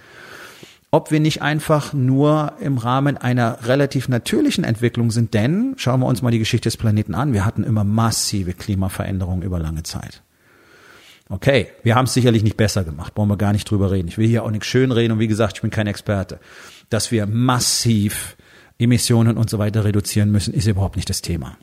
ob 0.91 1.11
wir 1.11 1.21
nicht 1.21 1.43
einfach 1.43 1.93
nur 1.93 2.55
im 2.61 2.79
Rahmen 2.79 3.17
einer 3.17 3.67
relativ 3.67 4.09
natürlichen 4.09 4.65
Entwicklung 4.65 5.11
sind, 5.11 5.35
denn 5.35 5.75
schauen 5.77 6.01
wir 6.01 6.07
uns 6.07 6.23
mal 6.23 6.31
die 6.31 6.39
Geschichte 6.39 6.69
des 6.69 6.77
Planeten 6.77 7.15
an, 7.15 7.33
wir 7.33 7.45
hatten 7.45 7.65
immer 7.65 7.85
massive 7.85 8.55
Klimaveränderungen 8.55 9.43
über 9.43 9.59
lange 9.59 9.83
Zeit. 9.83 10.23
Okay, 11.31 11.69
wir 11.83 11.95
haben 11.95 12.07
es 12.07 12.15
sicherlich 12.15 12.43
nicht 12.43 12.57
besser 12.57 12.85
gemacht, 12.85 13.15
brauchen 13.15 13.29
wir 13.29 13.37
gar 13.37 13.53
nicht 13.53 13.71
drüber 13.71 13.91
reden. 13.91 14.09
Ich 14.09 14.17
will 14.17 14.27
hier 14.27 14.45
auch 14.45 14.51
nichts 14.51 14.67
schönreden 14.67 15.13
und 15.13 15.19
wie 15.19 15.29
gesagt, 15.29 15.59
ich 15.59 15.63
bin 15.63 15.71
kein 15.71 15.87
Experte. 15.87 16.41
Dass 16.89 17.11
wir 17.13 17.27
massiv 17.27 18.37
Emissionen 18.79 19.37
und 19.37 19.51
so 19.51 19.59
weiter 19.59 19.85
reduzieren 19.85 20.31
müssen, 20.31 20.55
ist 20.55 20.67
überhaupt 20.67 20.97
nicht 20.97 21.11
das 21.11 21.21
Thema. 21.21 21.59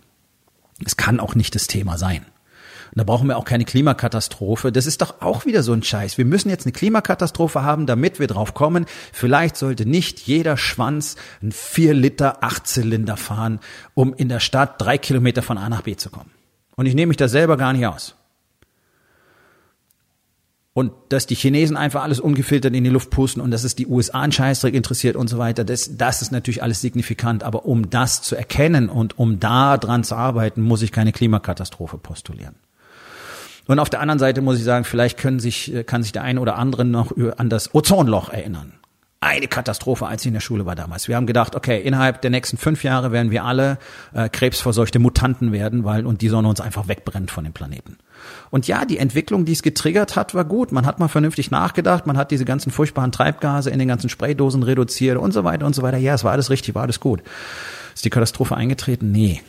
Es 0.84 0.98
kann 0.98 1.20
auch 1.20 1.36
nicht 1.36 1.56
das 1.56 1.68
Thema 1.68 1.98
sein. 1.98 2.26
Und 2.92 3.00
da 3.00 3.04
brauchen 3.04 3.28
wir 3.28 3.38
auch 3.38 3.46
keine 3.46 3.66
Klimakatastrophe. 3.66 4.72
Das 4.72 4.86
ist 4.86 5.02
doch 5.02 5.22
auch 5.22 5.46
wieder 5.46 5.64
so 5.64 5.74
ein 5.74 5.84
Scheiß. 5.84 6.18
Wir 6.18 6.26
müssen 6.26 6.50
jetzt 6.50 6.66
eine 6.66 6.74
Klimakatastrophe 6.74 7.64
haben, 7.64 7.86
damit 7.86 8.20
wir 8.20 8.28
drauf 8.28 8.54
kommen. 8.54 8.86
Vielleicht 9.12 9.58
sollte 9.58 9.86
nicht 9.86 10.20
jeder 10.22 10.56
Schwanz 10.56 11.16
ein 11.42 11.52
4 11.52 11.94
Liter 11.94 12.44
Achtzylinder 12.44 13.18
fahren, 13.18 13.60
um 13.94 14.14
in 14.14 14.30
der 14.30 14.40
Stadt 14.40 14.82
drei 14.82 14.98
Kilometer 14.98 15.42
von 15.42 15.58
A 15.58 15.68
nach 15.70 15.82
B 15.82 15.96
zu 15.96 16.10
kommen. 16.10 16.32
Und 16.76 16.86
ich 16.86 16.96
nehme 16.96 17.10
mich 17.10 17.18
da 17.18 17.28
selber 17.28 17.58
gar 17.58 17.74
nicht 17.74 17.86
aus. 17.86 18.16
Und 20.78 20.92
dass 21.08 21.26
die 21.26 21.36
Chinesen 21.36 21.78
einfach 21.78 22.04
alles 22.04 22.20
ungefiltert 22.20 22.76
in 22.76 22.84
die 22.84 22.90
Luft 22.90 23.10
pusten 23.10 23.42
und 23.42 23.52
dass 23.52 23.64
es 23.64 23.76
die 23.76 23.88
USA 23.88 24.20
einen 24.20 24.34
Scheißdreck 24.34 24.74
interessiert 24.74 25.16
und 25.16 25.30
so 25.30 25.38
weiter, 25.38 25.64
das, 25.64 25.96
das 25.96 26.22
ist 26.22 26.34
natürlich 26.34 26.62
alles 26.62 26.82
signifikant. 26.82 27.44
Aber 27.44 27.66
um 27.66 27.90
das 27.90 28.22
zu 28.22 28.36
erkennen 28.36 28.90
und 28.90 29.18
um 29.18 29.40
da 29.40 29.78
dran 29.78 30.04
zu 30.04 30.16
arbeiten, 30.16 30.62
muss 30.62 30.82
ich 30.82 30.92
keine 30.92 31.14
Klimakatastrophe 31.14 31.98
postulieren. 31.98 32.56
Und 33.68 33.80
auf 33.80 33.90
der 33.90 34.02
anderen 34.02 34.20
Seite 34.20 34.42
muss 34.42 34.58
ich 34.58 34.66
sagen, 34.66 34.84
vielleicht 34.84 35.18
können 35.18 35.40
sich, 35.40 35.74
kann 35.86 36.04
sich 36.04 36.12
der 36.12 36.24
eine 36.24 36.42
oder 36.42 36.58
andere 36.58 36.84
noch 36.84 37.14
an 37.38 37.50
das 37.50 37.74
Ozonloch 37.74 38.28
erinnern 38.28 38.74
eine 39.26 39.48
Katastrophe, 39.48 40.06
als 40.06 40.22
ich 40.22 40.28
in 40.28 40.34
der 40.34 40.42
Schule 40.42 40.66
war 40.66 40.76
damals. 40.76 41.08
Wir 41.08 41.16
haben 41.16 41.26
gedacht, 41.26 41.56
okay, 41.56 41.82
innerhalb 41.82 42.22
der 42.22 42.30
nächsten 42.30 42.58
fünf 42.58 42.84
Jahre 42.84 43.12
werden 43.12 43.32
wir 43.32 43.44
alle 43.44 43.80
äh, 44.14 44.30
krebsverseuchte 44.30 45.00
Mutanten 45.00 45.52
werden, 45.52 45.84
weil 45.84 46.06
und 46.06 46.22
die 46.22 46.30
Sonne 46.30 46.48
uns 46.48 46.62
einfach 46.62 46.88
wegbrennt 46.88 47.32
von 47.32 47.44
dem 47.44 47.52
Planeten. 47.52 47.98
Und 48.52 48.68
ja, 48.68 48.86
die 48.86 49.00
Entwicklung, 49.00 49.46
die 49.46 49.54
es 49.54 49.64
getriggert 49.64 50.16
hat, 50.16 50.36
war 50.36 50.46
gut. 50.46 50.72
Man 50.72 50.86
hat 50.86 51.00
mal 51.00 51.08
vernünftig 51.08 51.50
nachgedacht, 51.50 52.06
man 52.06 52.18
hat 52.18 52.30
diese 52.30 52.46
ganzen 52.46 52.72
furchtbaren 52.72 53.12
Treibgase 53.12 53.72
in 53.72 53.80
den 53.80 53.88
ganzen 53.88 54.10
Spraydosen 54.10 54.62
reduziert 54.62 55.18
und 55.18 55.34
so 55.34 55.44
weiter 55.44 55.66
und 55.66 55.74
so 55.74 55.82
weiter. 55.82 55.98
Ja, 55.98 56.14
es 56.14 56.24
war 56.24 56.32
alles 56.32 56.52
richtig, 56.52 56.76
war 56.76 56.84
alles 56.84 57.00
gut. 57.00 57.24
Ist 57.96 58.06
die 58.06 58.12
Katastrophe 58.12 58.56
eingetreten? 58.56 59.12
Nee. 59.12 59.42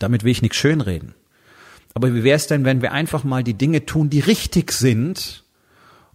Damit 0.00 0.24
will 0.24 0.32
ich 0.32 0.42
nichts 0.42 0.56
schönreden. 0.56 1.14
Aber 1.94 2.12
wie 2.14 2.24
wäre 2.24 2.36
es 2.36 2.48
denn, 2.48 2.64
wenn 2.64 2.82
wir 2.82 2.92
einfach 2.92 3.22
mal 3.22 3.44
die 3.44 3.54
Dinge 3.54 3.86
tun, 3.86 4.10
die 4.10 4.20
richtig 4.20 4.72
sind 4.72 5.44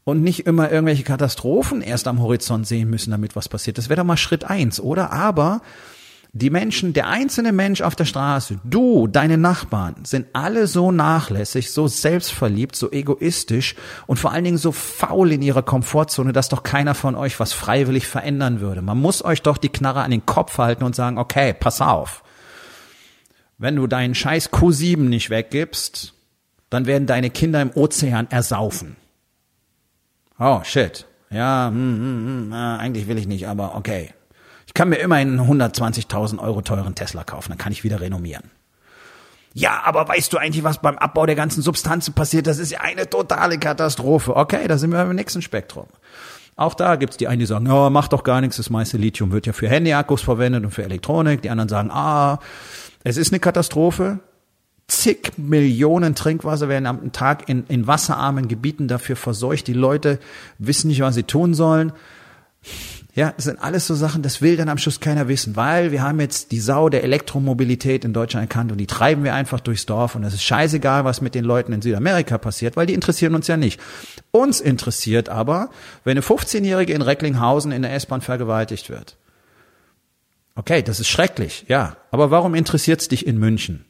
und 0.03 0.23
nicht 0.23 0.47
immer 0.47 0.71
irgendwelche 0.71 1.03
Katastrophen 1.03 1.81
erst 1.81 2.07
am 2.07 2.21
Horizont 2.21 2.67
sehen 2.67 2.89
müssen, 2.89 3.11
damit 3.11 3.35
was 3.35 3.49
passiert. 3.49 3.77
Das 3.77 3.89
wäre 3.89 3.97
doch 3.97 4.05
mal 4.05 4.17
Schritt 4.17 4.43
eins, 4.43 4.79
oder? 4.79 5.11
Aber 5.11 5.61
die 6.33 6.49
Menschen, 6.49 6.93
der 6.93 7.07
einzelne 7.07 7.51
Mensch 7.51 7.81
auf 7.81 7.95
der 7.95 8.05
Straße, 8.05 8.59
du, 8.63 9.07
deine 9.07 9.37
Nachbarn, 9.37 9.95
sind 10.05 10.27
alle 10.31 10.65
so 10.65 10.91
nachlässig, 10.93 11.71
so 11.71 11.87
selbstverliebt, 11.87 12.75
so 12.75 12.89
egoistisch 12.89 13.75
und 14.07 14.17
vor 14.17 14.31
allen 14.31 14.45
Dingen 14.45 14.57
so 14.57 14.71
faul 14.71 15.33
in 15.33 15.41
ihrer 15.41 15.61
Komfortzone, 15.61 16.31
dass 16.31 16.47
doch 16.47 16.63
keiner 16.63 16.95
von 16.95 17.15
euch 17.15 17.39
was 17.41 17.51
freiwillig 17.51 18.07
verändern 18.07 18.61
würde. 18.61 18.81
Man 18.81 18.97
muss 18.97 19.25
euch 19.25 19.41
doch 19.41 19.57
die 19.57 19.69
Knarre 19.69 20.03
an 20.03 20.11
den 20.11 20.25
Kopf 20.25 20.57
halten 20.57 20.85
und 20.85 20.95
sagen, 20.95 21.17
okay, 21.17 21.53
pass 21.53 21.81
auf. 21.81 22.23
Wenn 23.57 23.75
du 23.75 23.85
deinen 23.85 24.15
scheiß 24.15 24.51
Q7 24.53 25.01
nicht 25.01 25.29
weggibst, 25.29 26.13
dann 26.69 26.85
werden 26.85 27.07
deine 27.07 27.29
Kinder 27.29 27.61
im 27.61 27.71
Ozean 27.75 28.31
ersaufen. 28.31 28.95
Oh, 30.41 30.61
shit. 30.63 31.05
Ja, 31.29 31.67
hm, 31.67 31.75
hm, 31.75 32.51
hm, 32.51 32.53
eigentlich 32.53 33.07
will 33.07 33.19
ich 33.19 33.27
nicht, 33.27 33.47
aber 33.47 33.75
okay. 33.75 34.09
Ich 34.65 34.73
kann 34.73 34.89
mir 34.89 34.95
immerhin 34.95 35.39
einen 35.39 35.61
120.000 35.61 36.39
Euro 36.39 36.61
teuren 36.61 36.95
Tesla 36.95 37.23
kaufen, 37.23 37.49
dann 37.49 37.59
kann 37.59 37.71
ich 37.71 37.83
wieder 37.83 38.01
renommieren. 38.01 38.49
Ja, 39.53 39.81
aber 39.83 40.07
weißt 40.07 40.33
du 40.33 40.37
eigentlich, 40.37 40.63
was 40.63 40.79
beim 40.79 40.97
Abbau 40.97 41.27
der 41.27 41.35
ganzen 41.35 41.61
Substanzen 41.61 42.15
passiert? 42.15 42.47
Das 42.47 42.57
ist 42.57 42.71
ja 42.71 42.79
eine 42.79 43.07
totale 43.07 43.59
Katastrophe. 43.59 44.35
Okay, 44.35 44.67
da 44.67 44.79
sind 44.79 44.91
wir 44.91 45.03
im 45.03 45.15
nächsten 45.15 45.43
Spektrum. 45.43 45.85
Auch 46.55 46.73
da 46.73 46.95
gibt's 46.95 47.17
die 47.17 47.27
einen, 47.27 47.39
die 47.39 47.45
sagen, 47.45 47.67
ja, 47.67 47.89
macht 47.91 48.13
doch 48.13 48.23
gar 48.23 48.41
nichts, 48.41 48.57
das 48.57 48.69
meiste 48.71 48.97
Lithium 48.97 49.31
wird 49.31 49.45
ja 49.45 49.53
für 49.53 49.69
Handyakkus 49.69 50.21
verwendet 50.21 50.63
und 50.63 50.71
für 50.71 50.83
Elektronik. 50.83 51.43
Die 51.43 51.49
anderen 51.51 51.69
sagen, 51.69 51.91
ah, 51.91 52.39
es 53.03 53.17
ist 53.17 53.31
eine 53.31 53.39
Katastrophe, 53.39 54.19
zig 54.91 55.31
Millionen 55.37 56.15
Trinkwasser 56.15 56.67
werden 56.67 56.85
am 56.85 57.11
Tag 57.11 57.47
in, 57.47 57.63
in 57.67 57.87
wasserarmen 57.87 58.47
Gebieten 58.47 58.87
dafür 58.87 59.15
verseucht. 59.15 59.67
Die 59.67 59.73
Leute 59.73 60.19
wissen 60.57 60.89
nicht, 60.89 61.01
was 61.01 61.15
sie 61.15 61.23
tun 61.23 61.53
sollen. 61.53 61.93
Ja, 63.13 63.33
das 63.35 63.45
sind 63.45 63.61
alles 63.61 63.87
so 63.87 63.95
Sachen, 63.95 64.21
das 64.21 64.41
will 64.41 64.55
dann 64.55 64.69
am 64.69 64.77
Schluss 64.77 65.01
keiner 65.01 65.27
wissen, 65.27 65.57
weil 65.57 65.91
wir 65.91 66.01
haben 66.01 66.21
jetzt 66.21 66.51
die 66.51 66.61
Sau 66.61 66.87
der 66.87 67.03
Elektromobilität 67.03 68.05
in 68.05 68.13
Deutschland 68.13 68.49
erkannt 68.49 68.71
und 68.71 68.77
die 68.77 68.87
treiben 68.87 69.25
wir 69.25 69.33
einfach 69.33 69.59
durchs 69.59 69.85
Dorf 69.85 70.15
und 70.15 70.23
es 70.23 70.33
ist 70.33 70.43
scheißegal, 70.43 71.03
was 71.03 71.19
mit 71.19 71.35
den 71.35 71.43
Leuten 71.43 71.73
in 71.73 71.81
Südamerika 71.81 72.37
passiert, 72.37 72.77
weil 72.77 72.85
die 72.85 72.93
interessieren 72.93 73.35
uns 73.35 73.47
ja 73.47 73.57
nicht. 73.57 73.81
Uns 74.31 74.61
interessiert 74.61 75.27
aber, 75.27 75.71
wenn 76.05 76.11
eine 76.11 76.21
15-Jährige 76.21 76.93
in 76.93 77.01
Recklinghausen 77.01 77.73
in 77.73 77.81
der 77.81 77.93
S-Bahn 77.93 78.21
vergewaltigt 78.21 78.89
wird. 78.89 79.17
Okay, 80.55 80.81
das 80.81 81.01
ist 81.01 81.09
schrecklich, 81.09 81.65
ja. 81.67 81.97
Aber 82.11 82.31
warum 82.31 82.55
interessiert's 82.55 83.09
dich 83.09 83.27
in 83.27 83.37
München? 83.39 83.83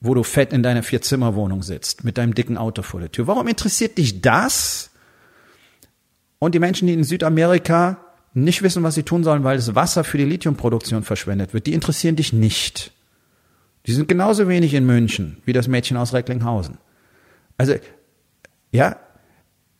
Wo 0.00 0.14
du 0.14 0.22
fett 0.22 0.52
in 0.52 0.62
deiner 0.62 0.82
Vier-Zimmer-Wohnung 0.82 1.62
sitzt, 1.62 2.04
mit 2.04 2.18
deinem 2.18 2.34
dicken 2.34 2.58
Auto 2.58 2.82
vor 2.82 3.00
der 3.00 3.10
Tür. 3.10 3.26
Warum 3.26 3.48
interessiert 3.48 3.98
dich 3.98 4.20
das? 4.20 4.90
Und 6.38 6.54
die 6.54 6.58
Menschen, 6.58 6.86
die 6.86 6.94
in 6.94 7.04
Südamerika 7.04 7.98
nicht 8.34 8.62
wissen, 8.62 8.82
was 8.82 8.94
sie 8.94 9.02
tun 9.02 9.24
sollen, 9.24 9.44
weil 9.44 9.56
das 9.56 9.74
Wasser 9.74 10.04
für 10.04 10.18
die 10.18 10.24
Lithiumproduktion 10.24 11.02
verschwendet 11.02 11.54
wird, 11.54 11.66
die 11.66 11.72
interessieren 11.72 12.16
dich 12.16 12.32
nicht. 12.32 12.92
Die 13.86 13.92
sind 13.92 14.08
genauso 14.08 14.48
wenig 14.48 14.74
in 14.74 14.84
München 14.84 15.38
wie 15.44 15.52
das 15.52 15.68
Mädchen 15.68 15.96
aus 15.96 16.12
Recklinghausen. 16.12 16.78
Also, 17.56 17.76
ja, 18.72 18.96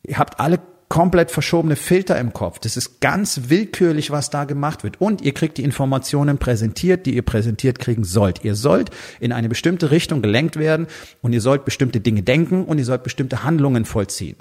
ihr 0.04 0.18
habt 0.18 0.40
alle 0.40 0.60
komplett 0.88 1.30
verschobene 1.30 1.76
Filter 1.76 2.18
im 2.18 2.32
Kopf. 2.32 2.58
Das 2.60 2.76
ist 2.76 3.00
ganz 3.00 3.42
willkürlich, 3.48 4.10
was 4.10 4.30
da 4.30 4.44
gemacht 4.44 4.84
wird. 4.84 5.00
Und 5.00 5.20
ihr 5.22 5.34
kriegt 5.34 5.58
die 5.58 5.64
Informationen 5.64 6.38
präsentiert, 6.38 7.06
die 7.06 7.16
ihr 7.16 7.22
präsentiert 7.22 7.78
kriegen 7.78 8.04
sollt. 8.04 8.44
Ihr 8.44 8.54
sollt 8.54 8.90
in 9.18 9.32
eine 9.32 9.48
bestimmte 9.48 9.90
Richtung 9.90 10.22
gelenkt 10.22 10.56
werden 10.56 10.86
und 11.22 11.32
ihr 11.32 11.40
sollt 11.40 11.64
bestimmte 11.64 12.00
Dinge 12.00 12.22
denken 12.22 12.64
und 12.64 12.78
ihr 12.78 12.84
sollt 12.84 13.02
bestimmte 13.02 13.42
Handlungen 13.42 13.84
vollziehen. 13.84 14.36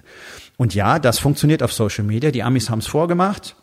Und 0.57 0.75
ja, 0.75 0.99
das 0.99 1.19
funktioniert 1.19 1.63
auf 1.63 1.73
Social 1.73 2.05
Media. 2.05 2.31
Die 2.31 2.43
Amis 2.43 2.69
haben 2.69 2.79
es 2.79 2.87
vorgemacht. 2.87 3.55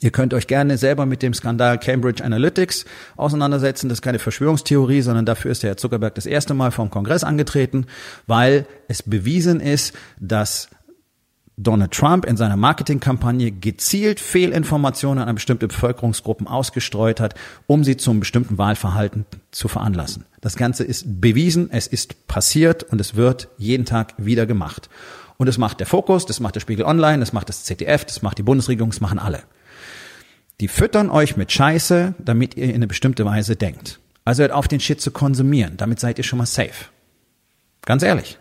Ihr 0.00 0.10
könnt 0.12 0.32
euch 0.34 0.46
gerne 0.46 0.78
selber 0.78 1.04
mit 1.04 1.20
dem 1.22 1.34
Skandal 1.34 1.78
Cambridge 1.78 2.24
Analytics 2.24 2.84
auseinandersetzen. 3.16 3.88
Das 3.88 3.98
ist 3.98 4.02
keine 4.02 4.18
Verschwörungstheorie, 4.18 5.02
sondern 5.02 5.26
dafür 5.26 5.50
ist 5.50 5.62
der 5.62 5.70
Herr 5.70 5.76
Zuckerberg 5.76 6.14
das 6.14 6.26
erste 6.26 6.54
Mal 6.54 6.70
vom 6.70 6.90
Kongress 6.90 7.24
angetreten, 7.24 7.86
weil 8.26 8.66
es 8.88 9.02
bewiesen 9.02 9.60
ist, 9.60 9.94
dass 10.18 10.68
Donald 11.62 11.92
Trump 11.92 12.24
in 12.24 12.36
seiner 12.36 12.56
Marketingkampagne 12.56 13.52
gezielt 13.52 14.18
Fehlinformationen 14.18 15.28
an 15.28 15.34
bestimmte 15.34 15.68
Bevölkerungsgruppen 15.68 16.46
ausgestreut 16.46 17.20
hat, 17.20 17.34
um 17.66 17.84
sie 17.84 17.96
zum 17.96 18.20
bestimmten 18.20 18.56
Wahlverhalten 18.56 19.26
zu 19.50 19.68
veranlassen. 19.68 20.24
Das 20.40 20.56
Ganze 20.56 20.84
ist 20.84 21.20
bewiesen, 21.20 21.68
es 21.70 21.86
ist 21.86 22.26
passiert 22.26 22.82
und 22.84 23.00
es 23.00 23.14
wird 23.14 23.48
jeden 23.58 23.84
Tag 23.84 24.14
wieder 24.16 24.46
gemacht. 24.46 24.88
Und 25.36 25.46
das 25.46 25.58
macht 25.58 25.80
der 25.80 25.86
Fokus, 25.86 26.26
das 26.26 26.40
macht 26.40 26.54
der 26.54 26.60
Spiegel 26.60 26.84
Online, 26.84 27.20
das 27.20 27.32
macht 27.32 27.48
das 27.48 27.64
ZDF, 27.64 28.04
das 28.04 28.22
macht 28.22 28.38
die 28.38 28.42
Bundesregierung, 28.42 28.90
das 28.90 29.00
machen 29.00 29.18
alle. 29.18 29.42
Die 30.60 30.68
füttern 30.68 31.10
euch 31.10 31.36
mit 31.36 31.52
Scheiße, 31.52 32.14
damit 32.18 32.56
ihr 32.56 32.66
in 32.66 32.74
eine 32.74 32.86
bestimmte 32.86 33.24
Weise 33.24 33.56
denkt. 33.56 34.00
Also 34.24 34.42
hört 34.42 34.52
auf, 34.52 34.68
den 34.68 34.80
Shit 34.80 35.00
zu 35.00 35.10
konsumieren. 35.10 35.76
Damit 35.76 36.00
seid 36.00 36.18
ihr 36.18 36.24
schon 36.24 36.38
mal 36.38 36.46
safe. 36.46 36.86
Ganz 37.82 38.02
ehrlich. 38.02 38.38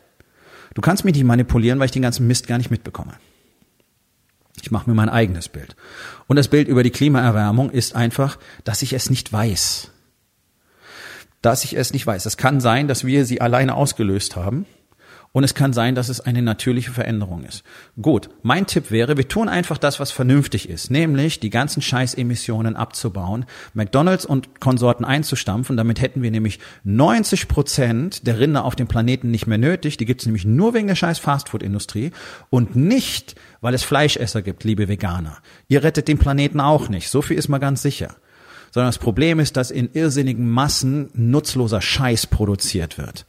Du 0.74 0.82
kannst 0.82 1.06
mich 1.06 1.16
nicht 1.16 1.24
manipulieren, 1.24 1.80
weil 1.80 1.86
ich 1.86 1.92
den 1.92 2.02
ganzen 2.02 2.28
Mist 2.28 2.48
gar 2.48 2.58
nicht 2.58 2.72
mitbekomme. 2.72 3.14
Ich 4.62 4.72
mache 4.72 4.90
mir 4.90 4.96
mein 4.96 5.10
eigenes 5.10 5.50
Bild. 5.50 5.76
Und 6.28 6.36
das 6.36 6.48
Bild 6.48 6.68
über 6.68 6.84
die 6.84 6.90
Klimaerwärmung 6.90 7.72
ist 7.72 7.96
einfach, 7.96 8.38
dass 8.64 8.82
ich 8.82 8.94
es 8.94 9.10
nicht 9.10 9.32
weiß. 9.32 9.92
Dass 11.42 11.64
ich 11.64 11.78
es 11.78 11.94
nicht 11.94 12.06
weiß. 12.06 12.26
Es 12.26 12.38
kann 12.38 12.60
sein, 12.60 12.88
dass 12.88 13.06
wir 13.06 13.26
sie 13.26 13.42
alleine 13.42 13.76
ausgelöst 13.76 14.36
haben. 14.36 14.66
Und 15.32 15.44
es 15.44 15.54
kann 15.54 15.74
sein, 15.74 15.94
dass 15.94 16.10
es 16.10 16.22
eine 16.22 16.42
natürliche 16.42 16.92
Veränderung 16.92 17.44
ist. 17.44 17.64
Gut, 18.02 18.30
mein 18.42 18.66
Tipp 18.66 18.90
wäre, 18.90 19.16
wir 19.16 19.28
tun 19.28 19.48
einfach 19.48 19.78
das, 19.78 20.00
was 20.00 20.12
vernünftig 20.12 20.68
ist, 20.68 20.90
nämlich 20.90 21.40
die 21.40 21.52
ganzen 21.52 21.84
Scheißemissionen 21.84 22.76
abzubauen, 22.76 23.46
McDonalds 23.76 24.26
und 24.26 24.60
Konsorten 24.60 25.06
einzustampfen. 25.06 25.78
Damit 25.78 26.02
hätten 26.02 26.24
wir 26.24 26.32
nämlich 26.32 26.60
90 26.84 27.48
Prozent 27.48 28.26
der 28.26 28.40
Rinder 28.40 28.66
auf 28.66 28.76
dem 28.76 28.88
Planeten 28.88 29.30
nicht 29.30 29.46
mehr 29.46 29.60
nötig. 29.60 29.98
Die 29.98 30.06
gibt 30.06 30.22
es 30.22 30.26
nämlich 30.26 30.46
nur 30.46 30.74
wegen 30.74 30.88
der 30.88 30.96
scheiß 30.96 31.20
Fastfood-Industrie 31.20 32.12
und 32.50 32.76
nicht, 32.76 33.36
weil 33.62 33.76
es 33.76 33.84
Fleischesser 33.84 34.42
gibt, 34.42 34.64
liebe 34.64 34.88
Veganer. 34.88 35.38
Ihr 35.68 35.84
rettet 35.84 36.08
den 36.08 36.18
Planeten 36.18 36.60
auch 36.60 36.90
nicht. 36.90 37.10
So 37.10 37.22
viel 37.22 37.38
ist 37.38 37.50
mal 37.50 37.60
ganz 37.60 37.84
sicher 37.84 38.16
sondern 38.72 38.90
das 38.90 39.00
Problem 39.00 39.40
ist, 39.40 39.58
dass 39.58 39.72
in 39.72 39.90
irrsinnigen 39.94 40.50
Massen 40.50 41.10
nutzloser 41.14 41.82
Scheiß 41.82 42.28
produziert 42.28 42.98
wird. 42.98 43.26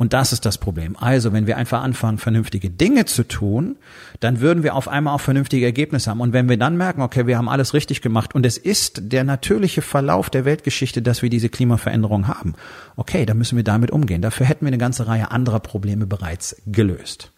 Und 0.00 0.14
das 0.14 0.32
ist 0.32 0.46
das 0.46 0.56
Problem. 0.56 0.96
Also, 0.96 1.34
wenn 1.34 1.46
wir 1.46 1.58
einfach 1.58 1.82
anfangen, 1.82 2.16
vernünftige 2.16 2.70
Dinge 2.70 3.04
zu 3.04 3.22
tun, 3.22 3.76
dann 4.20 4.40
würden 4.40 4.62
wir 4.62 4.74
auf 4.74 4.88
einmal 4.88 5.14
auch 5.14 5.20
vernünftige 5.20 5.66
Ergebnisse 5.66 6.08
haben. 6.08 6.22
Und 6.22 6.32
wenn 6.32 6.48
wir 6.48 6.56
dann 6.56 6.78
merken, 6.78 7.02
okay, 7.02 7.26
wir 7.26 7.36
haben 7.36 7.50
alles 7.50 7.74
richtig 7.74 8.00
gemacht 8.00 8.34
und 8.34 8.46
es 8.46 8.56
ist 8.56 9.12
der 9.12 9.24
natürliche 9.24 9.82
Verlauf 9.82 10.30
der 10.30 10.46
Weltgeschichte, 10.46 11.02
dass 11.02 11.20
wir 11.20 11.28
diese 11.28 11.50
Klimaveränderung 11.50 12.28
haben, 12.28 12.54
okay, 12.96 13.26
dann 13.26 13.36
müssen 13.36 13.56
wir 13.56 13.62
damit 13.62 13.90
umgehen. 13.90 14.22
Dafür 14.22 14.46
hätten 14.46 14.64
wir 14.64 14.68
eine 14.68 14.78
ganze 14.78 15.06
Reihe 15.06 15.30
anderer 15.30 15.60
Probleme 15.60 16.06
bereits 16.06 16.56
gelöst. 16.64 17.32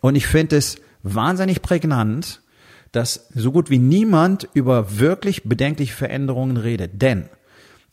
Und 0.00 0.14
ich 0.14 0.28
finde 0.28 0.58
es 0.58 0.76
wahnsinnig 1.02 1.60
prägnant, 1.60 2.40
dass 2.92 3.26
so 3.34 3.50
gut 3.50 3.68
wie 3.68 3.80
niemand 3.80 4.48
über 4.54 5.00
wirklich 5.00 5.42
bedenkliche 5.42 5.94
Veränderungen 5.94 6.56
redet. 6.56 7.02
Denn 7.02 7.28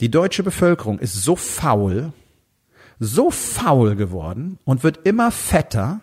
die 0.01 0.12
deutsche 0.12 0.44
Bevölkerung 0.44 1.00
ist 1.00 1.16
so 1.16 1.36
faul, 1.36 2.13
so 3.00 3.32
faul 3.32 3.96
geworden 3.96 4.60
und 4.66 4.84
wird 4.84 5.06
immer 5.06 5.32
fetter 5.32 6.01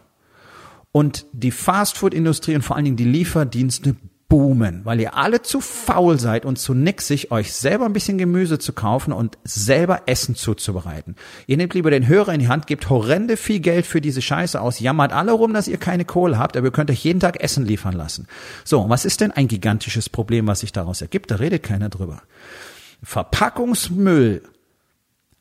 und 0.92 1.26
die 1.32 1.50
Fastfood-Industrie 1.50 2.54
und 2.54 2.62
vor 2.62 2.76
allen 2.76 2.84
Dingen 2.84 2.96
die 2.96 3.04
Lieferdienste 3.04 3.96
boomen, 4.28 4.80
weil 4.84 5.00
ihr 5.00 5.14
alle 5.14 5.42
zu 5.42 5.60
faul 5.60 6.18
seid 6.18 6.44
und 6.44 6.58
zu 6.58 6.74
nixig, 6.74 7.30
euch 7.30 7.52
selber 7.52 7.84
ein 7.84 7.92
bisschen 7.92 8.18
Gemüse 8.18 8.58
zu 8.58 8.72
kaufen 8.72 9.12
und 9.12 9.38
selber 9.44 10.02
Essen 10.06 10.34
zuzubereiten. 10.34 11.14
Ihr 11.46 11.56
nehmt 11.56 11.74
lieber 11.74 11.90
den 11.90 12.08
Hörer 12.08 12.32
in 12.32 12.40
die 12.40 12.48
Hand, 12.48 12.66
gebt 12.66 12.88
horrende 12.90 13.36
viel 13.36 13.60
Geld 13.60 13.86
für 13.86 14.00
diese 14.00 14.22
Scheiße 14.22 14.60
aus, 14.60 14.80
jammert 14.80 15.12
alle 15.12 15.32
rum, 15.32 15.52
dass 15.52 15.68
ihr 15.68 15.76
keine 15.76 16.04
Kohle 16.04 16.38
habt, 16.38 16.56
aber 16.56 16.68
ihr 16.68 16.72
könnt 16.72 16.90
euch 16.90 17.04
jeden 17.04 17.20
Tag 17.20 17.42
Essen 17.42 17.64
liefern 17.64 17.94
lassen. 17.94 18.26
So, 18.64 18.88
was 18.88 19.04
ist 19.04 19.20
denn 19.20 19.30
ein 19.30 19.46
gigantisches 19.48 20.08
Problem, 20.08 20.46
was 20.46 20.60
sich 20.60 20.72
daraus 20.72 21.02
ergibt? 21.02 21.30
Da 21.30 21.36
redet 21.36 21.62
keiner 21.62 21.88
drüber. 21.88 22.22
Verpackungsmüll 23.02 24.42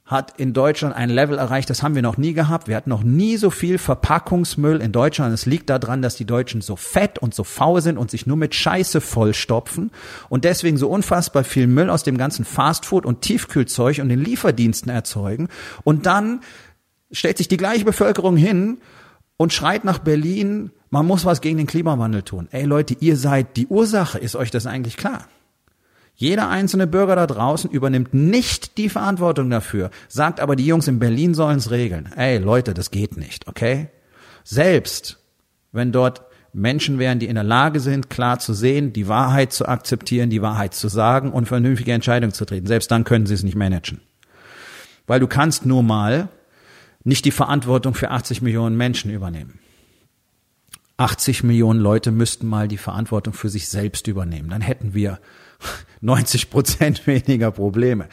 hat 0.06 0.38
in 0.38 0.52
Deutschland 0.52 0.96
ein 0.96 1.10
Level 1.10 1.38
erreicht, 1.38 1.70
das 1.70 1.82
haben 1.82 1.96
wir 1.96 2.02
noch 2.02 2.18
nie 2.18 2.34
gehabt. 2.34 2.68
Wir 2.68 2.76
hatten 2.76 2.90
noch 2.90 3.04
nie 3.04 3.38
so 3.38 3.50
viel 3.50 3.78
Verpackungsmüll 3.78 4.82
in 4.82 4.92
Deutschland. 4.92 5.34
Es 5.34 5.46
liegt 5.46 5.70
daran, 5.70 6.02
dass 6.02 6.16
die 6.16 6.26
Deutschen 6.26 6.60
so 6.60 6.76
fett 6.76 7.20
und 7.20 7.34
so 7.34 7.46
faul 7.46 7.82
sind 7.82 7.98
und 7.98 8.12
sich 8.12 8.28
nur 8.28 8.36
mit 8.36 8.54
Scheiße 8.54 9.00
vollstopfen 9.00 9.92
und 10.28 10.44
deswegen 10.44 10.78
so 10.78 10.90
unfassbar 10.90 11.46
viel 11.46 11.68
Müll 11.68 11.90
aus 11.90 12.04
dem 12.04 12.18
ganzen 12.18 12.44
Fastfood 12.44 13.06
und 13.06 13.22
Tiefkühlzeug 13.22 14.00
und 14.00 14.10
den 14.10 14.24
Lieferdiensten 14.24 14.92
erzeugen. 14.92 15.48
Und 15.86 16.06
dann 16.06 16.42
stellt 17.12 17.38
sich 17.38 17.48
die 17.48 17.58
gleiche 17.58 17.86
Bevölkerung 17.86 18.36
hin 18.36 18.80
und 19.38 19.54
schreit 19.54 19.86
nach 19.86 20.00
Berlin, 20.00 20.72
man 20.90 21.08
muss 21.08 21.24
was 21.24 21.40
gegen 21.40 21.58
den 21.58 21.68
Klimawandel 21.68 22.24
tun. 22.24 22.50
Ey 22.52 22.66
Leute, 22.66 22.98
ihr 23.00 23.16
seid 23.16 23.56
die 23.56 23.68
Ursache. 23.68 24.20
Ist 24.20 24.36
euch 24.36 24.52
das 24.52 24.68
eigentlich 24.68 24.98
klar? 24.98 25.28
Jeder 26.15 26.50
einzelne 26.50 26.88
Bürger 26.88 27.15
da 27.15 27.27
draußen 27.27 27.72
übernimmt 27.72 28.13
nicht 28.13 28.77
die 28.77 28.89
Verantwortung 28.89 29.50
dafür, 29.50 29.89
sagt 30.08 30.39
aber, 30.39 30.55
die 30.55 30.65
Jungs 30.65 30.88
in 30.88 31.00
Berlin 31.00 31.34
sollen 31.34 31.58
es 31.58 31.72
regeln. 31.72 32.12
Ey, 32.15 32.38
Leute, 32.38 32.74
das 32.74 32.91
geht 32.91 33.17
nicht, 33.17 33.48
okay? 33.48 33.89
Selbst 34.43 35.20
wenn 35.72 35.91
dort 35.91 36.22
Menschen 36.53 37.00
wären, 37.00 37.17
die 37.17 37.25
in 37.25 37.36
der 37.36 37.43
Lage 37.43 37.79
sind, 37.79 38.12
klar 38.12 38.38
zu 38.38 38.53
sehen, 38.53 38.93
die 38.93 39.08
Wahrheit 39.08 39.51
zu 39.51 39.67
akzeptieren, 39.67 40.29
die 40.29 40.43
Wahrheit 40.43 40.75
zu 40.75 40.88
sagen 40.88 41.32
und 41.32 41.48
vernünftige 41.48 41.93
Entscheidungen 41.93 42.34
zu 42.34 42.46
treten. 42.46 42.67
Selbst 42.67 42.91
dann 42.91 43.03
können 43.03 43.25
sie 43.25 43.34
es 43.34 43.43
nicht 43.43 43.55
managen. 43.55 44.01
Weil 45.08 45.20
du 45.20 45.27
kannst 45.27 45.65
nur 45.65 45.82
mal 45.82 46.29
nicht 47.03 47.25
die 47.25 47.32
Verantwortung 47.32 47.96
für 47.96 48.12
80 48.12 48.43
Millionen 48.43 48.77
Menschen 48.77 49.12
übernehmen. 49.12 49.60
80 50.98 51.43
Millionen 51.43 51.79
Leute 51.79 52.12
müssten 52.12 52.48
mal 52.48 52.67
die 52.67 52.77
Verantwortung 52.77 53.34
für 53.34 53.50
sich 53.50 53.67
selbst 53.67 54.08
übernehmen. 54.08 54.50
Dann 54.50 54.62
hätten 54.62 54.93
wir 54.93 55.20
90 56.01 56.50
Prozent 56.50 57.08
weniger 57.08 57.51
Probleme. 57.51 58.08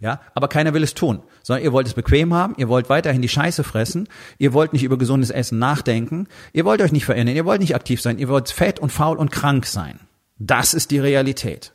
Ja, 0.00 0.20
aber 0.34 0.48
keiner 0.48 0.74
will 0.74 0.82
es 0.82 0.94
tun, 0.94 1.22
sondern 1.44 1.64
ihr 1.64 1.72
wollt 1.72 1.86
es 1.86 1.94
bequem 1.94 2.34
haben, 2.34 2.54
ihr 2.56 2.68
wollt 2.68 2.88
weiterhin 2.88 3.22
die 3.22 3.28
Scheiße 3.28 3.62
fressen, 3.62 4.08
ihr 4.36 4.52
wollt 4.52 4.72
nicht 4.72 4.82
über 4.82 4.98
gesundes 4.98 5.30
Essen 5.30 5.60
nachdenken, 5.60 6.26
ihr 6.52 6.64
wollt 6.64 6.82
euch 6.82 6.90
nicht 6.90 7.04
verändern, 7.04 7.36
ihr 7.36 7.44
wollt 7.44 7.60
nicht 7.60 7.76
aktiv 7.76 8.00
sein, 8.00 8.18
ihr 8.18 8.28
wollt 8.28 8.50
fett 8.50 8.80
und 8.80 8.90
faul 8.90 9.16
und 9.16 9.30
krank 9.30 9.64
sein. 9.64 10.00
Das 10.38 10.74
ist 10.74 10.90
die 10.90 10.98
Realität. 10.98 11.72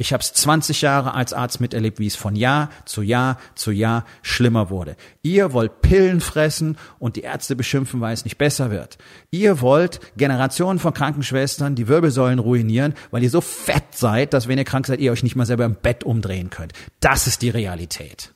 Ich 0.00 0.12
habe 0.12 0.22
es 0.22 0.32
20 0.32 0.82
Jahre 0.82 1.14
als 1.14 1.32
Arzt 1.32 1.60
miterlebt, 1.60 1.98
wie 1.98 2.06
es 2.06 2.14
von 2.14 2.36
Jahr 2.36 2.70
zu 2.84 3.02
Jahr 3.02 3.36
zu 3.56 3.72
Jahr 3.72 4.04
schlimmer 4.22 4.70
wurde. 4.70 4.96
Ihr 5.22 5.52
wollt 5.52 5.82
Pillen 5.82 6.20
fressen 6.20 6.78
und 7.00 7.16
die 7.16 7.22
Ärzte 7.22 7.56
beschimpfen, 7.56 8.00
weil 8.00 8.14
es 8.14 8.22
nicht 8.22 8.38
besser 8.38 8.70
wird. 8.70 8.96
Ihr 9.32 9.60
wollt 9.60 10.00
Generationen 10.16 10.78
von 10.78 10.94
Krankenschwestern 10.94 11.74
die 11.74 11.88
Wirbelsäulen 11.88 12.38
ruinieren, 12.38 12.94
weil 13.10 13.24
ihr 13.24 13.30
so 13.30 13.40
fett 13.40 13.92
seid, 13.92 14.34
dass 14.34 14.46
wenn 14.46 14.56
ihr 14.56 14.64
krank 14.64 14.86
seid, 14.86 15.00
ihr 15.00 15.10
euch 15.10 15.24
nicht 15.24 15.34
mal 15.34 15.46
selber 15.46 15.64
im 15.64 15.74
Bett 15.74 16.04
umdrehen 16.04 16.48
könnt. 16.48 16.74
Das 17.00 17.26
ist 17.26 17.42
die 17.42 17.50
Realität. 17.50 18.32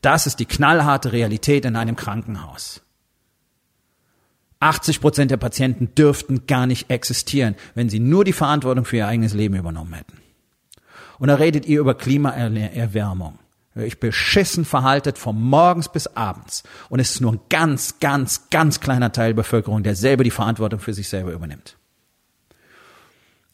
Das 0.00 0.28
ist 0.28 0.38
die 0.38 0.46
knallharte 0.46 1.10
Realität 1.10 1.64
in 1.64 1.74
einem 1.74 1.96
Krankenhaus. 1.96 2.82
80 4.60 5.00
Prozent 5.00 5.32
der 5.32 5.38
Patienten 5.38 5.92
dürften 5.96 6.46
gar 6.46 6.68
nicht 6.68 6.88
existieren, 6.88 7.56
wenn 7.74 7.88
sie 7.88 7.98
nur 7.98 8.24
die 8.24 8.32
Verantwortung 8.32 8.84
für 8.84 8.98
ihr 8.98 9.08
eigenes 9.08 9.34
Leben 9.34 9.56
übernommen 9.56 9.94
hätten. 9.94 10.27
Und 11.18 11.28
da 11.28 11.34
redet 11.34 11.66
ihr 11.66 11.80
über 11.80 11.94
Klimaerwärmung. 11.94 13.38
Ich 13.74 14.00
beschissen 14.00 14.64
verhaltet 14.64 15.18
von 15.18 15.40
morgens 15.40 15.88
bis 15.88 16.08
abends. 16.08 16.64
Und 16.88 17.00
es 17.00 17.10
ist 17.10 17.20
nur 17.20 17.32
ein 17.32 17.40
ganz, 17.48 18.00
ganz, 18.00 18.50
ganz 18.50 18.80
kleiner 18.80 19.12
Teil 19.12 19.28
der 19.28 19.42
Bevölkerung, 19.42 19.82
der 19.82 19.94
selber 19.94 20.24
die 20.24 20.30
Verantwortung 20.30 20.80
für 20.80 20.94
sich 20.94 21.08
selber 21.08 21.32
übernimmt. 21.32 21.76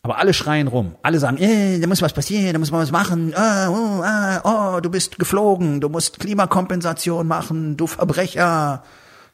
Aber 0.02 0.18
alle 0.18 0.34
schreien 0.34 0.68
rum. 0.68 0.96
Alle 1.02 1.18
sagen, 1.18 1.38
eh, 1.38 1.78
da 1.78 1.86
muss 1.86 2.02
was 2.02 2.12
passieren, 2.12 2.52
da 2.52 2.58
muss 2.58 2.70
man 2.70 2.82
was 2.82 2.92
machen. 2.92 3.32
Ah, 3.34 3.70
oh, 3.70 4.02
ah, 4.02 4.76
oh, 4.76 4.80
du 4.80 4.90
bist 4.90 5.18
geflogen, 5.18 5.80
du 5.80 5.88
musst 5.88 6.20
Klimakompensation 6.20 7.26
machen, 7.26 7.78
du 7.78 7.86
Verbrecher. 7.86 8.82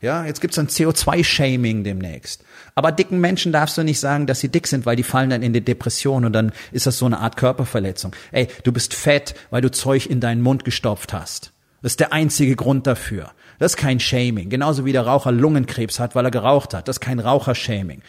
Ja, 0.00 0.24
jetzt 0.24 0.40
gibt's 0.40 0.58
ein 0.58 0.68
CO2-Shaming 0.68 1.82
demnächst. 1.82 2.44
Aber 2.74 2.92
dicken 2.92 3.20
Menschen 3.20 3.52
darfst 3.52 3.76
du 3.76 3.82
nicht 3.82 4.00
sagen, 4.00 4.26
dass 4.26 4.40
sie 4.40 4.48
dick 4.48 4.66
sind, 4.66 4.86
weil 4.86 4.96
die 4.96 5.02
fallen 5.02 5.30
dann 5.30 5.42
in 5.42 5.52
die 5.52 5.64
Depression 5.64 6.24
und 6.24 6.32
dann 6.32 6.52
ist 6.72 6.86
das 6.86 6.98
so 6.98 7.06
eine 7.06 7.18
Art 7.18 7.36
Körperverletzung. 7.36 8.14
Ey, 8.32 8.48
du 8.64 8.72
bist 8.72 8.94
fett, 8.94 9.34
weil 9.50 9.62
du 9.62 9.70
Zeug 9.70 10.06
in 10.06 10.20
deinen 10.20 10.42
Mund 10.42 10.64
gestopft 10.64 11.12
hast. 11.12 11.52
Das 11.82 11.92
ist 11.92 12.00
der 12.00 12.12
einzige 12.12 12.56
Grund 12.56 12.86
dafür. 12.86 13.32
Das 13.58 13.72
ist 13.72 13.76
kein 13.76 14.00
Shaming. 14.00 14.50
Genauso 14.50 14.84
wie 14.84 14.92
der 14.92 15.06
Raucher 15.06 15.32
Lungenkrebs 15.32 15.98
hat, 15.98 16.14
weil 16.14 16.24
er 16.24 16.30
geraucht 16.30 16.74
hat. 16.74 16.88
Das 16.88 16.96
ist 16.96 17.00
kein 17.00 17.18
Rauchershaming. 17.18 18.02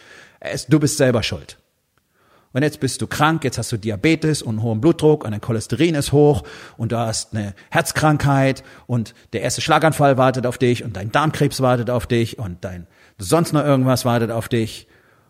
Du 0.69 0.79
bist 0.79 0.97
selber 0.97 1.23
schuld. 1.23 1.57
Und 2.53 2.63
jetzt 2.63 2.81
bist 2.81 3.01
du 3.01 3.07
krank, 3.07 3.45
jetzt 3.45 3.57
hast 3.57 3.71
du 3.71 3.77
Diabetes 3.77 4.41
und 4.41 4.61
hohen 4.61 4.81
Blutdruck 4.81 5.23
und 5.23 5.31
dein 5.31 5.39
Cholesterin 5.39 5.95
ist 5.95 6.11
hoch 6.11 6.43
und 6.75 6.91
du 6.91 6.97
hast 6.97 7.33
eine 7.33 7.53
Herzkrankheit 7.69 8.63
und 8.87 9.13
der 9.31 9.41
erste 9.41 9.61
Schlaganfall 9.61 10.17
wartet 10.17 10.45
auf 10.45 10.57
dich 10.57 10.83
und 10.83 10.97
dein 10.97 11.13
Darmkrebs 11.13 11.61
wartet 11.61 11.89
auf 11.89 12.07
dich 12.07 12.39
und 12.39 12.65
dein 12.65 12.87
sonst 13.21 13.53
noch 13.53 13.63
irgendwas 13.63 14.05
wartet 14.05 14.31
auf 14.31 14.49
dich 14.49 14.87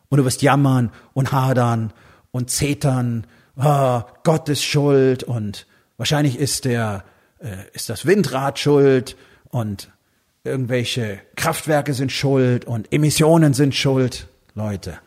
und 0.09 0.17
du 0.17 0.25
wirst 0.25 0.41
jammern 0.41 0.91
und 1.13 1.31
hadern 1.31 1.93
und 2.31 2.49
zetern, 2.49 3.27
oh, 3.57 4.01
Gott 4.23 4.49
ist 4.49 4.63
schuld 4.63 5.23
und 5.23 5.67
wahrscheinlich 5.97 6.37
ist 6.39 6.65
der 6.65 7.03
äh, 7.39 7.57
ist 7.73 7.89
das 7.89 8.05
Windrad 8.05 8.59
schuld 8.59 9.15
und 9.49 9.89
irgendwelche 10.43 11.19
Kraftwerke 11.35 11.93
sind 11.93 12.11
schuld 12.11 12.65
und 12.65 12.91
Emissionen 12.91 13.53
sind 13.53 13.75
schuld, 13.75 14.27
Leute. 14.55 14.97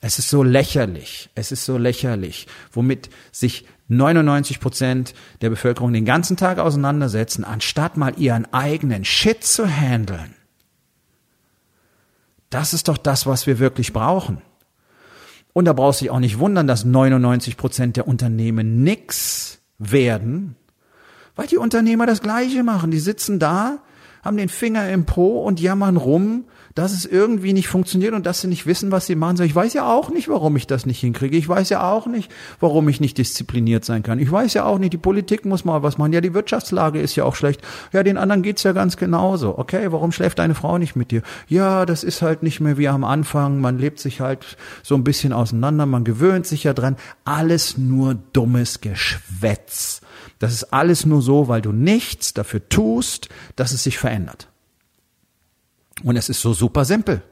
Es 0.00 0.18
ist 0.18 0.30
so 0.30 0.42
lächerlich. 0.42 1.28
Es 1.34 1.52
ist 1.52 1.66
so 1.66 1.76
lächerlich, 1.76 2.46
womit 2.72 3.10
sich 3.32 3.66
99 3.88 4.60
Prozent 4.60 5.14
der 5.42 5.50
Bevölkerung 5.50 5.92
den 5.92 6.04
ganzen 6.04 6.36
Tag 6.36 6.58
auseinandersetzen, 6.58 7.44
anstatt 7.44 7.96
mal 7.96 8.14
ihren 8.16 8.50
eigenen 8.52 9.04
Shit 9.04 9.44
zu 9.44 9.66
handeln. 9.66 10.34
Das 12.50 12.74
ist 12.74 12.88
doch 12.88 12.98
das, 12.98 13.26
was 13.26 13.46
wir 13.46 13.58
wirklich 13.58 13.92
brauchen. 13.92 14.42
Und 15.52 15.64
da 15.64 15.72
brauchst 15.72 16.00
du 16.00 16.04
dich 16.04 16.10
auch 16.10 16.20
nicht 16.20 16.38
wundern, 16.38 16.66
dass 16.66 16.84
99 16.84 17.56
Prozent 17.56 17.96
der 17.96 18.06
Unternehmen 18.06 18.82
nix 18.82 19.60
werden, 19.78 20.56
weil 21.34 21.46
die 21.46 21.56
Unternehmer 21.56 22.06
das 22.06 22.20
Gleiche 22.20 22.62
machen. 22.62 22.90
Die 22.90 23.00
sitzen 23.00 23.38
da, 23.38 23.78
haben 24.22 24.36
den 24.36 24.48
Finger 24.48 24.88
im 24.90 25.06
Po 25.06 25.42
und 25.42 25.60
jammern 25.60 25.96
rum, 25.96 26.44
dass 26.74 26.92
es 26.92 27.04
irgendwie 27.04 27.52
nicht 27.52 27.68
funktioniert 27.68 28.14
und 28.14 28.26
dass 28.26 28.40
sie 28.40 28.48
nicht 28.48 28.66
wissen, 28.66 28.90
was 28.90 29.06
sie 29.06 29.14
machen 29.14 29.36
sollen. 29.36 29.48
Ich 29.48 29.54
weiß 29.54 29.74
ja 29.74 29.92
auch 29.92 30.10
nicht, 30.10 30.28
warum 30.28 30.56
ich 30.56 30.66
das 30.66 30.86
nicht 30.86 31.00
hinkriege. 31.00 31.36
Ich 31.36 31.48
weiß 31.48 31.68
ja 31.70 31.90
auch 31.90 32.06
nicht, 32.06 32.30
warum 32.60 32.88
ich 32.88 33.00
nicht 33.00 33.18
diszipliniert 33.18 33.84
sein 33.84 34.02
kann. 34.02 34.18
Ich 34.18 34.30
weiß 34.30 34.54
ja 34.54 34.64
auch 34.64 34.78
nicht, 34.78 34.92
die 34.92 34.98
Politik 34.98 35.44
muss 35.44 35.64
mal 35.64 35.82
was 35.82 35.98
machen. 35.98 36.12
Ja, 36.12 36.20
die 36.20 36.34
Wirtschaftslage 36.34 37.00
ist 37.00 37.16
ja 37.16 37.24
auch 37.24 37.34
schlecht. 37.34 37.62
Ja, 37.92 38.02
den 38.02 38.18
anderen 38.18 38.42
geht's 38.42 38.62
ja 38.62 38.72
ganz 38.72 38.96
genauso. 38.96 39.58
Okay, 39.58 39.90
warum 39.90 40.12
schläft 40.12 40.38
deine 40.38 40.54
Frau 40.54 40.78
nicht 40.78 40.96
mit 40.96 41.10
dir? 41.10 41.22
Ja, 41.48 41.86
das 41.86 42.04
ist 42.04 42.22
halt 42.22 42.42
nicht 42.42 42.60
mehr 42.60 42.78
wie 42.78 42.88
am 42.88 43.04
Anfang. 43.04 43.60
Man 43.60 43.78
lebt 43.78 43.98
sich 44.00 44.20
halt 44.20 44.56
so 44.82 44.94
ein 44.94 45.04
bisschen 45.04 45.32
auseinander. 45.32 45.86
Man 45.86 46.04
gewöhnt 46.04 46.46
sich 46.46 46.64
ja 46.64 46.72
dran. 46.72 46.96
Alles 47.24 47.78
nur 47.78 48.14
dummes 48.32 48.80
Geschwätz. 48.80 50.02
Das 50.38 50.52
ist 50.52 50.72
alles 50.72 51.04
nur 51.04 51.22
so, 51.22 51.48
weil 51.48 51.62
du 51.62 51.72
nichts 51.72 52.32
dafür 52.32 52.68
tust, 52.68 53.28
dass 53.56 53.72
es 53.72 53.82
sich 53.82 53.98
verändert. 53.98 54.49
Und 56.04 56.16
es 56.16 56.28
ist 56.28 56.40
so 56.40 56.52
super 56.52 56.84
simpel. 56.84 57.22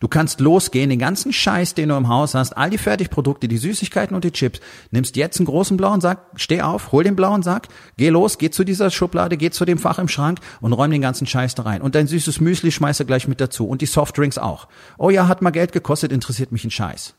Du 0.00 0.08
kannst 0.08 0.40
losgehen, 0.40 0.88
den 0.88 0.98
ganzen 0.98 1.30
Scheiß, 1.30 1.74
den 1.74 1.90
du 1.90 1.96
im 1.96 2.08
Haus 2.08 2.34
hast, 2.34 2.56
all 2.56 2.70
die 2.70 2.78
Fertigprodukte, 2.78 3.48
die 3.48 3.58
Süßigkeiten 3.58 4.14
und 4.14 4.24
die 4.24 4.30
Chips, 4.30 4.60
nimmst 4.90 5.14
jetzt 5.16 5.38
einen 5.38 5.46
großen 5.46 5.76
blauen 5.76 6.00
Sack, 6.00 6.26
steh 6.36 6.62
auf, 6.62 6.92
hol 6.92 7.04
den 7.04 7.16
blauen 7.16 7.42
Sack, 7.42 7.68
geh 7.98 8.08
los, 8.08 8.38
geh 8.38 8.50
zu 8.50 8.64
dieser 8.64 8.90
Schublade, 8.90 9.36
geh 9.36 9.50
zu 9.50 9.66
dem 9.66 9.76
Fach 9.76 9.98
im 9.98 10.08
Schrank 10.08 10.38
und 10.62 10.72
räum 10.72 10.90
den 10.90 11.02
ganzen 11.02 11.26
Scheiß 11.26 11.54
da 11.54 11.64
rein. 11.64 11.82
Und 11.82 11.94
dein 11.94 12.06
süßes 12.06 12.40
Müsli 12.40 12.72
schmeißt 12.72 13.00
du 13.00 13.04
gleich 13.04 13.28
mit 13.28 13.42
dazu 13.42 13.68
und 13.68 13.82
die 13.82 13.86
Softdrinks 13.86 14.38
auch. 14.38 14.68
Oh 14.96 15.10
ja, 15.10 15.28
hat 15.28 15.42
mal 15.42 15.50
Geld 15.50 15.72
gekostet, 15.72 16.12
interessiert 16.12 16.50
mich 16.50 16.64
ein 16.64 16.70
Scheiß. 16.70 17.14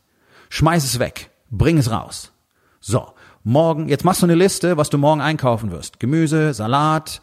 Schmeiß 0.48 0.84
es 0.84 0.98
weg, 0.98 1.30
bring 1.50 1.78
es 1.78 1.90
raus. 1.90 2.32
So, 2.80 3.12
morgen, 3.44 3.88
jetzt 3.88 4.04
machst 4.04 4.22
du 4.22 4.26
eine 4.26 4.34
Liste, 4.34 4.76
was 4.76 4.90
du 4.90 4.98
morgen 4.98 5.20
einkaufen 5.20 5.70
wirst. 5.70 6.00
Gemüse, 6.00 6.52
Salat, 6.52 7.20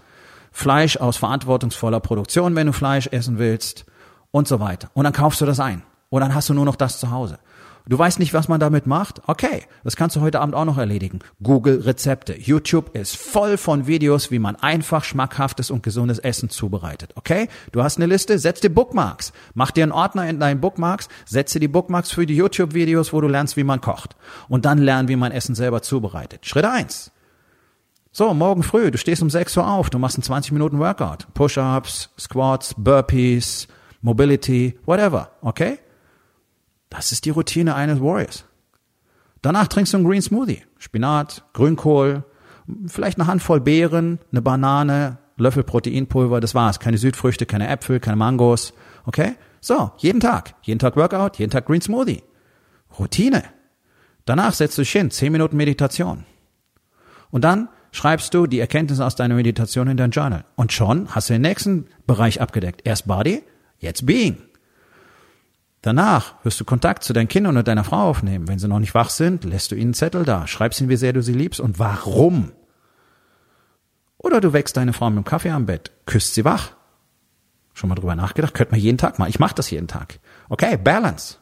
Fleisch 0.59 0.97
aus 0.97 1.15
verantwortungsvoller 1.15 2.01
Produktion, 2.01 2.53
wenn 2.53 2.67
du 2.67 2.73
Fleisch 2.73 3.07
essen 3.07 3.39
willst 3.39 3.85
und 4.31 4.45
so 4.45 4.59
weiter. 4.59 4.89
Und 4.93 5.05
dann 5.05 5.13
kaufst 5.13 5.39
du 5.39 5.45
das 5.45 5.61
ein. 5.61 5.83
Und 6.09 6.19
dann 6.19 6.35
hast 6.35 6.49
du 6.49 6.53
nur 6.53 6.65
noch 6.65 6.75
das 6.75 6.99
zu 6.99 7.11
Hause. 7.11 7.39
Du 7.87 7.97
weißt 7.97 8.19
nicht, 8.19 8.33
was 8.33 8.49
man 8.49 8.59
damit 8.59 8.85
macht? 8.85 9.21
Okay, 9.25 9.63
das 9.85 9.95
kannst 9.95 10.17
du 10.17 10.21
heute 10.21 10.41
Abend 10.41 10.55
auch 10.55 10.65
noch 10.65 10.77
erledigen. 10.77 11.19
Google 11.41 11.79
Rezepte. 11.79 12.37
YouTube 12.37 12.93
ist 12.93 13.15
voll 13.15 13.55
von 13.55 13.87
Videos, 13.87 14.31
wie 14.31 14.39
man 14.39 14.57
einfach 14.57 15.05
schmackhaftes 15.05 15.71
und 15.71 15.81
gesundes 15.81 16.19
Essen 16.19 16.49
zubereitet. 16.49 17.13
Okay? 17.15 17.47
Du 17.71 17.81
hast 17.81 17.95
eine 17.95 18.07
Liste, 18.07 18.37
setz 18.37 18.59
dir 18.59 18.69
Bookmarks. 18.69 19.31
Mach 19.53 19.71
dir 19.71 19.83
einen 19.83 19.93
Ordner 19.93 20.27
in 20.27 20.41
deinen 20.41 20.59
Bookmarks, 20.59 21.07
setze 21.25 21.61
die 21.61 21.69
Bookmarks 21.69 22.11
für 22.11 22.25
die 22.25 22.35
YouTube-Videos, 22.35 23.13
wo 23.13 23.21
du 23.21 23.29
lernst, 23.29 23.55
wie 23.55 23.63
man 23.63 23.79
kocht. 23.79 24.17
Und 24.49 24.65
dann 24.65 24.79
lernen, 24.79 25.07
wie 25.07 25.15
man 25.15 25.31
Essen 25.31 25.55
selber 25.55 25.81
zubereitet. 25.81 26.45
Schritt 26.45 26.65
eins. 26.65 27.13
So, 28.11 28.33
morgen 28.33 28.63
früh, 28.63 28.89
du 28.89 28.97
stehst 28.97 29.21
um 29.21 29.29
6 29.29 29.55
Uhr 29.57 29.67
auf, 29.67 29.91
du 29.91 29.99
machst 29.99 30.17
einen 30.17 30.23
20 30.23 30.51
Minuten 30.51 30.79
Workout. 30.79 31.27
Push-ups, 31.35 32.09
Squats, 32.17 32.73
Burpees, 32.75 33.67
Mobility, 34.01 34.79
whatever. 34.85 35.31
Okay? 35.41 35.77
Das 36.89 37.11
ist 37.11 37.25
die 37.25 37.29
Routine 37.29 37.75
eines 37.75 38.01
Warriors. 38.01 38.45
Danach 39.43 39.67
trinkst 39.67 39.93
du 39.93 39.97
einen 39.97 40.07
Green 40.07 40.23
Smoothie. 40.23 40.63
Spinat, 40.79 41.45
Grünkohl, 41.53 42.23
vielleicht 42.87 43.19
eine 43.19 43.27
Handvoll 43.27 43.61
Beeren, 43.61 44.19
eine 44.31 44.41
Banane, 44.41 45.19
Löffel 45.37 45.63
Proteinpulver, 45.63 46.39
das 46.39 46.55
war's. 46.55 46.79
Keine 46.79 46.97
Südfrüchte, 46.97 47.45
keine 47.45 47.67
Äpfel, 47.69 47.99
keine 47.99 48.17
Mangos. 48.17 48.73
Okay? 49.05 49.35
So, 49.61 49.91
jeden 49.97 50.19
Tag. 50.19 50.55
Jeden 50.63 50.79
Tag 50.79 50.95
Workout, 50.95 51.37
jeden 51.37 51.51
Tag 51.51 51.67
Green 51.67 51.81
Smoothie. 51.81 52.23
Routine. 52.97 53.43
Danach 54.25 54.53
setzt 54.53 54.77
du 54.77 54.81
dich 54.81 54.91
hin, 54.91 55.11
10 55.11 55.31
Minuten 55.31 55.57
Meditation. 55.57 56.25
Und 57.31 57.43
dann 57.43 57.69
schreibst 57.91 58.33
du 58.33 58.47
die 58.47 58.59
Erkenntnisse 58.59 59.05
aus 59.05 59.15
deiner 59.15 59.35
Meditation 59.35 59.87
in 59.87 59.97
dein 59.97 60.11
Journal. 60.11 60.45
Und 60.55 60.71
schon 60.71 61.13
hast 61.13 61.29
du 61.29 61.33
den 61.33 61.41
nächsten 61.41 61.87
Bereich 62.05 62.41
abgedeckt. 62.41 62.81
Erst 62.85 63.07
Body, 63.07 63.43
jetzt 63.79 64.05
Being. 64.05 64.37
Danach 65.81 66.35
wirst 66.43 66.59
du 66.59 66.65
Kontakt 66.65 67.03
zu 67.03 67.13
deinen 67.13 67.29
Kindern 67.29 67.55
und 67.55 67.67
deiner 67.67 67.85
Frau 67.85 68.09
aufnehmen. 68.09 68.47
Wenn 68.47 68.59
sie 68.59 68.67
noch 68.67 68.79
nicht 68.79 68.93
wach 68.93 69.09
sind, 69.09 69.45
lässt 69.45 69.71
du 69.71 69.75
ihnen 69.75 69.87
einen 69.87 69.93
Zettel 69.93 70.25
da, 70.25 70.45
schreibst 70.45 70.81
ihnen, 70.81 70.89
wie 70.89 70.97
sehr 70.97 71.13
du 71.13 71.21
sie 71.21 71.33
liebst 71.33 71.59
und 71.59 71.79
warum. 71.79 72.51
Oder 74.17 74.41
du 74.41 74.51
wächst 74.51 74.75
deine 74.75 74.91
Frau 74.91 75.09
mit 75.09 75.23
dem 75.23 75.25
Kaffee 75.25 75.51
am 75.51 75.65
Bett, 75.65 75.91
küsst 76.05 76.33
sie 76.33 76.43
wach. 76.43 76.71
Schon 77.73 77.87
mal 77.87 77.95
drüber 77.95 78.15
nachgedacht? 78.15 78.53
Könnte 78.53 78.71
man 78.71 78.81
jeden 78.81 78.97
Tag 78.97 79.19
machen. 79.19 79.29
Ich 79.29 79.39
mache 79.39 79.55
das 79.55 79.71
jeden 79.71 79.87
Tag. 79.87 80.19
Okay, 80.49 80.75
Balance. 80.75 81.37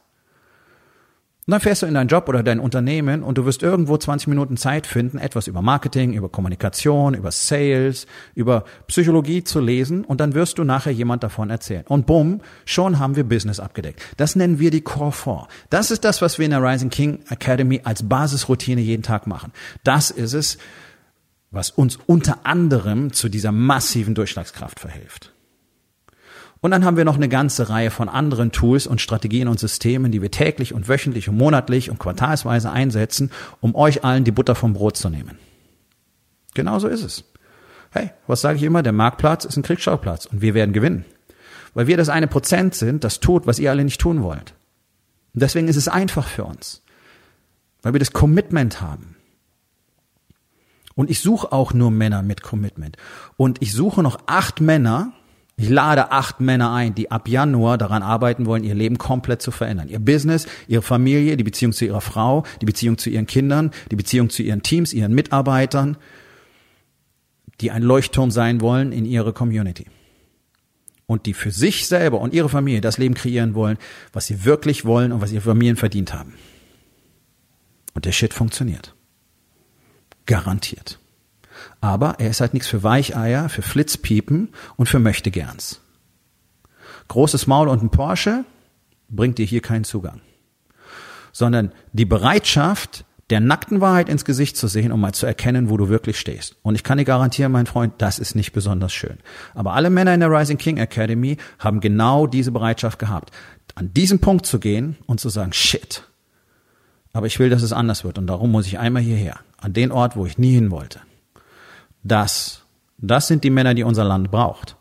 Und 1.48 1.54
dann 1.54 1.62
fährst 1.62 1.82
du 1.82 1.86
in 1.86 1.94
deinen 1.94 2.10
Job 2.10 2.28
oder 2.28 2.44
dein 2.44 2.60
Unternehmen 2.60 3.24
und 3.24 3.38
du 3.38 3.46
wirst 3.46 3.64
irgendwo 3.64 3.96
20 3.96 4.28
Minuten 4.28 4.58
Zeit 4.58 4.86
finden, 4.86 5.18
etwas 5.18 5.48
über 5.48 5.62
Marketing, 5.62 6.12
über 6.12 6.28
Kommunikation, 6.28 7.14
über 7.14 7.32
Sales, 7.32 8.06
über 8.36 8.66
Psychologie 8.88 9.46
zu 9.46 9.62
lesen 9.62 10.04
und 10.04 10.20
dann 10.20 10.34
wirst 10.34 10.58
du 10.58 10.66
nachher 10.66 10.92
jemand 10.92 11.24
davon 11.24 11.50
erzählen. 11.50 11.86
Und 11.88 12.06
bumm, 12.06 12.42
schon 12.66 13.00
haben 13.00 13.16
wir 13.16 13.24
Business 13.24 13.62
abgedeckt. 13.62 14.02
Das 14.18 14.36
nennen 14.36 14.60
wir 14.60 14.72
die 14.72 14.82
Core 14.82 15.14
4. 15.14 15.48
Das 15.70 15.90
ist 15.90 16.04
das, 16.04 16.22
was 16.22 16.38
wir 16.38 16.44
in 16.44 16.52
der 16.52 16.62
Rising 16.62 16.90
King 16.90 17.20
Academy 17.30 17.80
als 17.86 18.04
Basisroutine 18.04 18.82
jeden 18.82 19.04
Tag 19.04 19.26
machen. 19.26 19.54
Das 19.86 20.12
ist 20.12 20.34
es, 20.34 20.58
was 21.50 21.70
uns 21.70 21.98
unter 22.08 22.46
anderem 22.46 23.14
zu 23.14 23.30
dieser 23.30 23.54
massiven 23.54 24.16
Durchschlagskraft 24.16 24.82
verhilft. 24.82 25.32
Und 26.62 26.72
dann 26.72 26.86
haben 26.86 26.98
wir 26.98 27.06
noch 27.06 27.16
eine 27.16 27.30
ganze 27.30 27.70
Reihe 27.70 27.92
von 27.92 28.10
anderen 28.10 28.52
Tools 28.52 28.88
und 28.88 29.02
Strategien 29.02 29.48
und 29.48 29.60
Systemen, 29.60 30.12
die 30.12 30.22
wir 30.22 30.32
täglich 30.32 30.74
und 30.74 30.88
wöchentlich 30.88 31.30
und 31.30 31.38
monatlich 31.38 31.90
und 31.90 32.00
quartalsweise 32.00 32.72
einsetzen, 32.72 33.32
um 33.62 33.76
euch 33.76 34.04
allen 34.04 34.24
die 34.24 34.32
Butter 34.32 34.56
vom 34.56 34.74
Brot 34.74 34.98
zu 34.98 35.10
nehmen. 35.10 35.38
Genauso 36.54 36.88
ist 36.88 37.04
es. 37.04 37.24
Hey, 37.92 38.12
was 38.26 38.42
sage 38.42 38.58
ich 38.58 38.64
immer? 38.64 38.84
Der 38.84 38.94
Marktplatz 38.94 39.46
ist 39.46 39.58
ein 39.58 39.64
Kriegsschauplatz 39.64 40.26
und 40.26 40.42
wir 40.42 40.54
werden 40.54 40.74
gewinnen. 40.74 41.06
Weil 41.74 41.88
wir 41.88 41.98
das 41.98 42.10
eine 42.10 42.28
Prozent 42.28 42.74
sind, 42.74 43.04
das 43.04 43.20
tut, 43.20 43.46
was 43.46 43.60
ihr 43.60 43.70
alle 43.70 43.84
nicht 43.84 44.02
tun 44.02 44.24
wollt. 44.24 44.56
Und 45.34 45.44
deswegen 45.44 45.68
ist 45.68 45.76
es 45.76 45.88
einfach 45.88 46.28
für 46.28 46.44
uns. 46.44 46.82
Weil 47.84 47.94
wir 47.94 48.00
das 48.00 48.14
Commitment 48.14 48.82
haben. 48.82 49.16
Und 50.96 51.12
ich 51.12 51.22
suche 51.22 51.52
auch 51.52 51.74
nur 51.74 51.92
Männer 51.92 52.24
mit 52.24 52.42
Commitment. 52.42 52.98
Und 53.38 53.62
ich 53.62 53.72
suche 53.74 54.02
noch 54.02 54.20
acht 54.26 54.62
Männer, 54.62 55.14
ich 55.60 55.70
lade 55.70 56.12
acht 56.12 56.40
Männer 56.40 56.72
ein, 56.72 56.94
die 56.94 57.10
ab 57.10 57.28
Januar 57.28 57.80
daran 57.80 58.04
arbeiten 58.04 58.46
wollen, 58.46 58.64
ihr 58.64 58.76
Leben 58.76 59.00
komplett 59.00 59.42
zu 59.42 59.50
verändern. 59.50 59.90
Ihr 59.90 59.98
Business, 59.98 60.46
ihre 60.68 60.84
Familie, 60.84 61.36
die 61.36 61.44
Beziehung 61.44 61.74
zu 61.74 61.84
ihrer 61.84 62.00
Frau, 62.00 62.44
die 62.62 62.68
Beziehung 62.68 63.00
zu 63.00 63.10
ihren 63.10 63.26
Kindern, 63.26 63.72
die 63.90 63.96
Beziehung 63.96 64.30
zu 64.30 64.44
ihren 64.44 64.62
Teams, 64.62 64.94
ihren 64.94 65.16
Mitarbeitern, 65.16 65.98
die 67.60 67.72
ein 67.72 67.82
Leuchtturm 67.82 68.30
sein 68.30 68.62
wollen 68.62 68.92
in 68.92 69.06
ihre 69.06 69.34
Community. 69.34 69.88
Und 71.08 71.26
die 71.26 71.34
für 71.34 71.50
sich 71.50 71.88
selber 71.88 72.22
und 72.22 72.36
ihre 72.36 72.50
Familie 72.50 72.82
das 72.82 73.00
Leben 73.00 73.16
kreieren 73.16 73.56
wollen, 73.56 73.80
was 74.14 74.28
sie 74.28 74.46
wirklich 74.46 74.86
wollen 74.86 75.12
und 75.12 75.22
was 75.22 75.32
ihre 75.32 75.42
Familien 75.42 75.76
verdient 75.76 76.14
haben. 76.14 76.36
Und 77.96 78.06
der 78.06 78.12
Shit 78.12 78.32
funktioniert. 78.32 78.94
Garantiert. 80.28 81.00
Aber 81.82 82.16
er 82.20 82.30
ist 82.30 82.42
halt 82.42 82.54
nichts 82.54 82.68
für 82.68 82.84
Weicheier, 82.84 83.50
für 83.50 83.62
Flitzpiepen 83.62 84.50
und 84.76 84.88
für 84.88 85.00
Möchtegerns. 85.00 85.82
Großes 87.08 87.48
Maul 87.48 87.68
und 87.70 87.84
ein 87.84 87.90
Porsche 87.90 88.44
bringt 89.10 89.38
dir 89.38 89.46
hier 89.46 89.62
keinen 89.62 89.84
Zugang. 89.84 90.22
Sondern 91.32 91.72
die 91.94 92.06
Bereitschaft, 92.06 93.06
der 93.30 93.40
nackten 93.40 93.80
Wahrheit 93.80 94.10
ins 94.10 94.26
Gesicht 94.26 94.58
zu 94.58 94.68
sehen, 94.68 94.92
um 94.92 95.00
mal 95.00 95.14
zu 95.14 95.26
erkennen, 95.26 95.70
wo 95.70 95.78
du 95.78 95.90
wirklich 95.90 96.20
stehst. 96.20 96.56
Und 96.64 96.76
ich 96.76 96.84
kann 96.84 96.98
dir 96.98 97.06
garantieren, 97.06 97.52
mein 97.52 97.68
Freund, 97.68 97.94
das 98.00 98.20
ist 98.20 98.36
nicht 98.36 98.54
besonders 98.54 98.94
schön. 98.94 99.18
Aber 99.54 99.74
alle 99.74 99.90
Männer 99.90 100.14
in 100.14 100.22
der 100.22 100.32
Rising 100.32 100.58
King 100.58 100.78
Academy 100.78 101.38
haben 101.60 101.80
genau 101.80 102.26
diese 102.26 102.52
Bereitschaft 102.52 103.00
gehabt, 103.00 103.32
an 103.76 103.94
diesen 103.94 104.20
Punkt 104.20 104.46
zu 104.46 104.60
gehen 104.60 104.98
und 105.06 105.20
zu 105.20 105.30
sagen, 105.30 105.54
shit. 105.54 106.04
Aber 107.14 107.28
ich 107.28 107.38
will, 107.40 107.50
dass 107.50 107.62
es 107.62 107.74
anders 107.74 108.04
wird. 108.04 108.18
Und 108.18 108.28
darum 108.28 108.52
muss 108.52 108.68
ich 108.68 108.80
einmal 108.80 109.04
hierher. 109.04 109.40
An 109.58 109.74
den 109.74 109.92
Ort, 109.92 110.16
wo 110.16 110.26
ich 110.26 110.38
nie 110.38 110.54
hin 110.54 110.72
wollte 110.72 111.02
das, 112.08 112.64
das 112.98 113.28
sind 113.28 113.44
die 113.44 113.50
Männer, 113.50 113.74
die 113.74 113.84
unser 113.84 114.04
Land 114.04 114.32
braucht. 114.32 114.76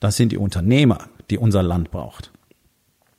Das 0.00 0.16
sind 0.16 0.32
die 0.32 0.38
Unternehmer, 0.38 1.08
die 1.30 1.38
unser 1.38 1.62
Land 1.62 1.90
braucht. 1.90 2.32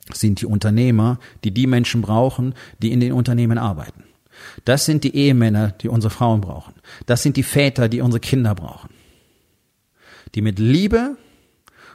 Das 0.08 0.20
sind 0.20 0.40
die 0.40 0.46
Unternehmer, 0.46 1.18
die 1.44 1.52
die 1.52 1.66
Menschen 1.66 2.02
brauchen, 2.02 2.54
die 2.80 2.92
in 2.92 3.00
den 3.00 3.12
Unternehmen 3.12 3.58
arbeiten. 3.58 4.04
Das 4.64 4.84
sind 4.84 5.04
die 5.04 5.14
Ehemänner, 5.14 5.72
die 5.72 5.88
unsere 5.88 6.10
Frauen 6.10 6.40
brauchen. 6.40 6.74
Das 7.06 7.22
sind 7.22 7.36
die 7.36 7.42
Väter, 7.42 7.88
die 7.88 8.00
unsere 8.00 8.20
Kinder 8.20 8.54
brauchen. 8.54 8.90
Die 10.34 10.42
mit 10.42 10.58
Liebe 10.58 11.16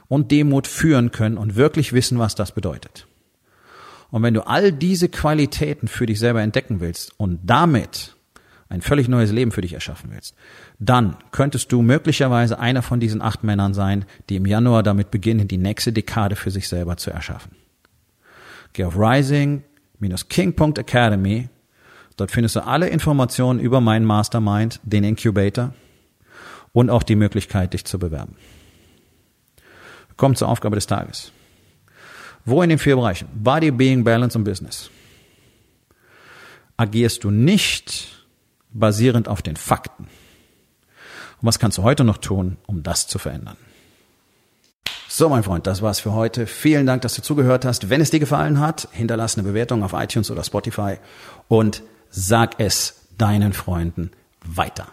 und 0.08 0.30
Demut 0.30 0.66
führen 0.66 1.10
können 1.10 1.36
und 1.36 1.56
wirklich 1.56 1.92
wissen, 1.92 2.18
was 2.18 2.34
das 2.34 2.52
bedeutet. 2.52 3.06
Und 4.10 4.22
wenn 4.22 4.34
du 4.34 4.46
all 4.46 4.72
diese 4.72 5.08
Qualitäten 5.08 5.88
für 5.88 6.06
dich 6.06 6.18
selber 6.18 6.42
entdecken 6.42 6.80
willst 6.80 7.18
und 7.18 7.40
damit 7.44 8.15
ein 8.68 8.82
völlig 8.82 9.08
neues 9.08 9.32
Leben 9.32 9.52
für 9.52 9.60
dich 9.60 9.74
erschaffen 9.74 10.10
willst, 10.12 10.34
dann 10.78 11.16
könntest 11.30 11.70
du 11.72 11.82
möglicherweise 11.82 12.58
einer 12.58 12.82
von 12.82 13.00
diesen 13.00 13.22
acht 13.22 13.44
Männern 13.44 13.74
sein, 13.74 14.04
die 14.28 14.36
im 14.36 14.46
Januar 14.46 14.82
damit 14.82 15.10
beginnen, 15.10 15.48
die 15.48 15.58
nächste 15.58 15.92
Dekade 15.92 16.36
für 16.36 16.50
sich 16.50 16.68
selber 16.68 16.96
zu 16.96 17.10
erschaffen. 17.10 17.52
Geh 18.72 18.84
auf 18.84 18.98
rising-king.academy. 18.98 21.48
Dort 22.16 22.30
findest 22.30 22.56
du 22.56 22.66
alle 22.66 22.88
Informationen 22.88 23.60
über 23.60 23.80
meinen 23.80 24.04
Mastermind, 24.04 24.80
den 24.82 25.04
Incubator 25.04 25.72
und 26.72 26.90
auch 26.90 27.02
die 27.02 27.16
Möglichkeit, 27.16 27.72
dich 27.72 27.84
zu 27.84 27.98
bewerben. 27.98 28.36
Kommt 30.16 30.38
zur 30.38 30.48
Aufgabe 30.48 30.76
des 30.76 30.86
Tages. 30.86 31.32
Wo 32.44 32.62
in 32.62 32.70
den 32.70 32.78
vier 32.78 32.96
Bereichen? 32.96 33.28
Body, 33.34 33.70
Being, 33.70 34.04
Balance 34.04 34.36
und 34.36 34.44
Business. 34.44 34.90
Agierst 36.76 37.24
du 37.24 37.30
nicht 37.30 38.25
basierend 38.78 39.28
auf 39.28 39.42
den 39.42 39.56
Fakten. 39.56 40.04
Und 40.04 41.48
was 41.48 41.58
kannst 41.58 41.78
du 41.78 41.82
heute 41.82 42.04
noch 42.04 42.18
tun, 42.18 42.56
um 42.66 42.82
das 42.82 43.06
zu 43.06 43.18
verändern? 43.18 43.56
So, 45.08 45.28
mein 45.28 45.42
Freund, 45.42 45.66
das 45.66 45.82
war's 45.82 46.00
für 46.00 46.12
heute. 46.12 46.46
Vielen 46.46 46.86
Dank, 46.86 47.02
dass 47.02 47.14
du 47.14 47.22
zugehört 47.22 47.64
hast. 47.64 47.88
Wenn 47.88 48.00
es 48.00 48.10
dir 48.10 48.20
gefallen 48.20 48.60
hat, 48.60 48.88
hinterlass 48.92 49.36
eine 49.36 49.46
Bewertung 49.46 49.82
auf 49.82 49.92
iTunes 49.94 50.30
oder 50.30 50.44
Spotify 50.44 50.96
und 51.48 51.82
sag 52.10 52.56
es 52.58 53.06
deinen 53.16 53.52
Freunden 53.52 54.10
weiter. 54.44 54.88